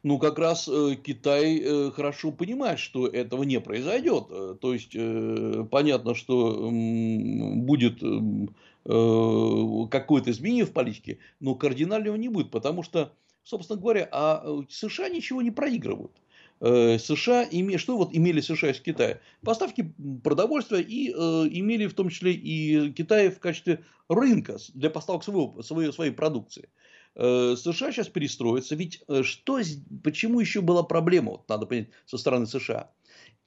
Ну, 0.02 0.18
как 0.18 0.40
раз 0.40 0.70
э, 0.70 0.96
Китай 0.96 1.60
э, 1.60 1.92
хорошо 1.92 2.32
понимает, 2.32 2.80
что 2.80 3.06
этого 3.06 3.44
не 3.44 3.60
произойдет. 3.60 4.28
Э, 4.30 4.56
то 4.60 4.74
есть, 4.74 4.96
э, 4.96 5.66
понятно, 5.70 6.16
что 6.16 6.54
э, 6.54 7.56
будет 7.56 8.02
Э, 8.02 8.79
какое-то 8.90 10.32
изменение 10.32 10.66
в 10.66 10.74
политике, 10.74 11.20
но 11.40 11.54
кардинального 11.54 12.16
не 12.16 12.28
будет, 12.28 12.50
потому 12.50 12.82
что, 12.82 13.14
собственно 13.44 13.80
говоря, 13.80 14.10
а 14.12 14.42
э, 14.44 14.62
США 14.70 15.10
ничего 15.10 15.42
не 15.42 15.52
проигрывают. 15.52 16.20
Э, 16.62 16.98
США 16.98 17.44
име, 17.44 17.78
что 17.78 17.98
вот 17.98 18.10
имели 18.14 18.42
США 18.42 18.72
из 18.72 18.82
Китая? 18.82 19.22
Поставки 19.44 19.94
продовольствия 20.24 20.82
и 20.82 21.12
э, 21.12 21.14
имели 21.14 21.88
в 21.88 21.94
том 21.94 22.10
числе 22.10 22.34
и 22.34 22.92
Китай 22.92 23.30
в 23.30 23.40
качестве 23.40 23.84
рынка 24.10 24.58
для 24.74 24.90
поставок 24.90 25.24
своего, 25.24 25.62
своей, 25.62 25.94
своей 25.94 26.12
продукции. 26.12 26.70
Э, 27.16 27.56
США 27.56 27.92
сейчас 27.92 28.08
перестроится, 28.08 28.76
ведь 28.76 29.04
что, 29.22 29.60
почему 30.04 30.40
еще 30.40 30.62
была 30.62 30.84
проблема, 30.84 31.32
вот 31.32 31.48
надо 31.48 31.66
понять, 31.66 31.90
со 32.06 32.18
стороны 32.18 32.46
США? 32.46 32.92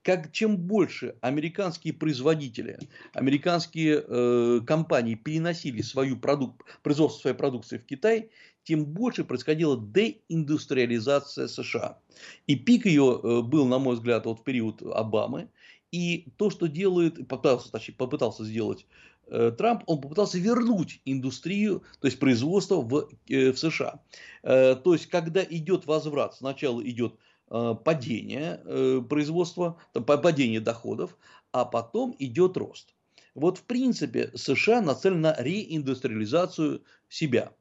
Как 0.03 0.33
чем 0.33 0.57
больше 0.57 1.15
американские 1.21 1.95
производители, 1.95 2.79
американские 3.15 4.05
э, 4.07 4.61
компании 4.67 5.15
переносили 5.15 5.81
свою 5.83 6.17
продук, 6.17 6.65
производство 6.83 7.23
своей 7.23 7.37
продукции 7.37 7.79
в 7.79 7.87
Китай, 7.87 8.31
тем 8.65 8.85
больше 8.85 9.25
происходила 9.25 9.81
деиндустриализация 9.81 11.47
США. 11.47 11.99
И 12.47 12.57
пик 12.57 12.87
ее 12.87 13.21
э, 13.23 13.43
был, 13.43 13.67
на 13.67 13.79
мой 13.79 13.95
взгляд, 13.95 14.27
вот 14.27 14.41
в 14.41 14.45
период 14.45 14.83
Обамы. 14.83 15.49
И 15.93 16.27
то, 16.37 16.51
что 16.51 16.67
делает, 16.67 17.29
попытался, 17.29 17.71
точнее, 17.71 17.95
попытался 17.95 18.45
сделать 18.45 18.87
Трамп, 19.29 19.85
он 19.87 20.01
попытался 20.01 20.39
вернуть 20.39 21.01
индустрию, 21.05 21.85
то 22.01 22.07
есть 22.07 22.19
производство 22.19 22.77
в, 22.77 23.09
в 23.29 23.57
США. 23.57 24.01
То 24.43 24.83
есть, 24.85 25.07
когда 25.07 25.45
идет 25.45 25.87
возврат, 25.87 26.35
сначала 26.35 26.83
идет 26.83 27.15
падение 27.85 29.03
производства, 29.09 29.79
падение 29.93 30.61
доходов, 30.61 31.17
а 31.53 31.65
потом 31.65 32.17
идет 32.19 32.57
рост. 32.57 32.95
Вот 33.35 33.59
в 33.59 33.63
принципе 33.65 34.31
США 34.35 34.81
нацелена 34.81 35.35
на 35.37 35.43
реиндустриализацию 35.43 36.83
себя. 37.09 37.53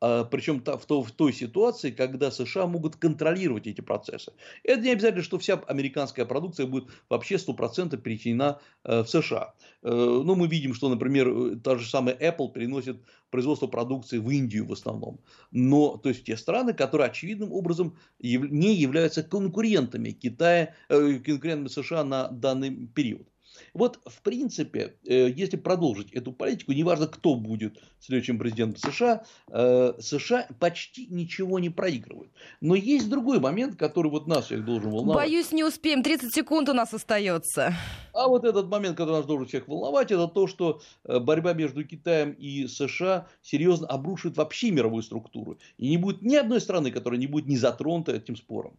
А, 0.00 0.24
Причем 0.24 0.60
в, 0.60 0.86
то, 0.86 1.02
в 1.02 1.10
той 1.10 1.32
ситуации, 1.32 1.90
когда 1.90 2.30
США 2.30 2.66
могут 2.66 2.96
контролировать 2.96 3.66
эти 3.66 3.80
процессы. 3.80 4.32
Это 4.62 4.82
не 4.82 4.90
обязательно, 4.90 5.22
что 5.22 5.38
вся 5.38 5.54
американская 5.66 6.24
продукция 6.24 6.66
будет 6.66 6.88
вообще 7.08 7.36
100% 7.36 7.96
перетенена 7.96 8.60
э, 8.84 9.02
в 9.02 9.08
США. 9.08 9.54
Э, 9.82 9.90
ну, 9.90 10.34
мы 10.34 10.46
видим, 10.46 10.74
что, 10.74 10.88
например, 10.88 11.28
э, 11.28 11.56
та 11.56 11.76
же 11.76 11.88
самая 11.88 12.14
Apple 12.14 12.52
переносит 12.52 13.00
производство 13.30 13.66
продукции 13.66 14.18
в 14.18 14.30
Индию 14.30 14.66
в 14.66 14.72
основном. 14.72 15.20
Но, 15.50 15.96
то 15.96 16.08
есть, 16.08 16.24
те 16.24 16.36
страны, 16.36 16.74
которые 16.74 17.08
очевидным 17.08 17.52
образом 17.52 17.96
не 18.20 18.74
являются 18.74 19.22
конкурентами 19.22 20.10
Китая, 20.10 20.74
конкурентами 20.88 21.68
США 21.68 22.04
на 22.04 22.28
данный 22.28 22.86
период. 22.86 23.28
Вот, 23.74 24.00
в 24.06 24.22
принципе, 24.22 24.96
э, 25.04 25.30
если 25.30 25.56
продолжить 25.56 26.12
эту 26.12 26.32
политику, 26.32 26.72
неважно, 26.72 27.06
кто 27.06 27.34
будет 27.34 27.78
следующим 28.00 28.38
президентом 28.38 28.90
США, 28.90 29.24
э, 29.50 29.94
США 30.00 30.48
почти 30.58 31.06
ничего 31.06 31.58
не 31.58 31.70
проигрывают. 31.70 32.30
Но 32.60 32.74
есть 32.74 33.08
другой 33.08 33.40
момент, 33.40 33.76
который 33.76 34.10
вот 34.10 34.26
нас 34.26 34.46
всех 34.46 34.64
должен 34.64 34.90
волновать. 34.90 35.26
Боюсь, 35.26 35.52
не 35.52 35.64
успеем. 35.64 36.02
30 36.02 36.34
секунд 36.34 36.68
у 36.68 36.72
нас 36.72 36.94
остается. 36.94 37.74
А 38.12 38.28
вот 38.28 38.44
этот 38.44 38.68
момент, 38.68 38.96
который 38.96 39.18
нас 39.18 39.26
должен 39.26 39.46
всех 39.46 39.68
волновать, 39.68 40.10
это 40.10 40.26
то, 40.28 40.46
что 40.46 40.80
э, 41.04 41.18
борьба 41.18 41.52
между 41.52 41.84
Китаем 41.84 42.32
и 42.32 42.66
США 42.66 43.26
серьезно 43.42 43.86
обрушит 43.86 44.36
вообще 44.36 44.70
мировую 44.70 45.02
структуру. 45.02 45.58
И 45.76 45.88
не 45.88 45.96
будет 45.96 46.22
ни 46.22 46.34
одной 46.34 46.60
страны, 46.60 46.90
которая 46.90 47.20
не 47.20 47.26
будет 47.26 47.46
не 47.46 47.56
затронута 47.56 48.12
этим 48.12 48.36
спором. 48.36 48.78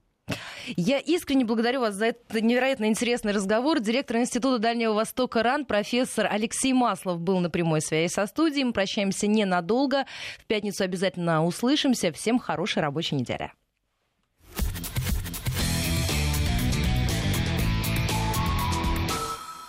Я 0.76 0.99
искренне 0.99 1.45
благодарю 1.45 1.82
вас 1.82 1.95
за 1.95 2.07
этот 2.07 2.41
невероятно 2.41 2.86
интересный 2.86 3.32
разговор. 3.32 3.80
Директор 3.80 4.18
Института 4.18 4.60
Дальнего 4.60 4.93
Востока 4.93 5.43
РАН, 5.43 5.66
профессор 5.66 6.28
Алексей 6.30 6.74
Маслов 6.74 7.20
был 7.20 7.39
на 7.39 7.49
прямой 7.49 7.82
связи 7.82 8.12
со 8.12 8.26
студией. 8.26 8.64
Мы 8.64 8.74
прощаемся 8.74 9.28
ненадолго. 9.28 10.05
В 10.39 10.45
пятницу 10.45 10.84
обязательно 10.84 11.45
услышимся. 11.45 12.12
Всем 12.12 12.39
хорошей 12.39 12.82
рабочей 12.82 13.16
недели. 13.16 13.51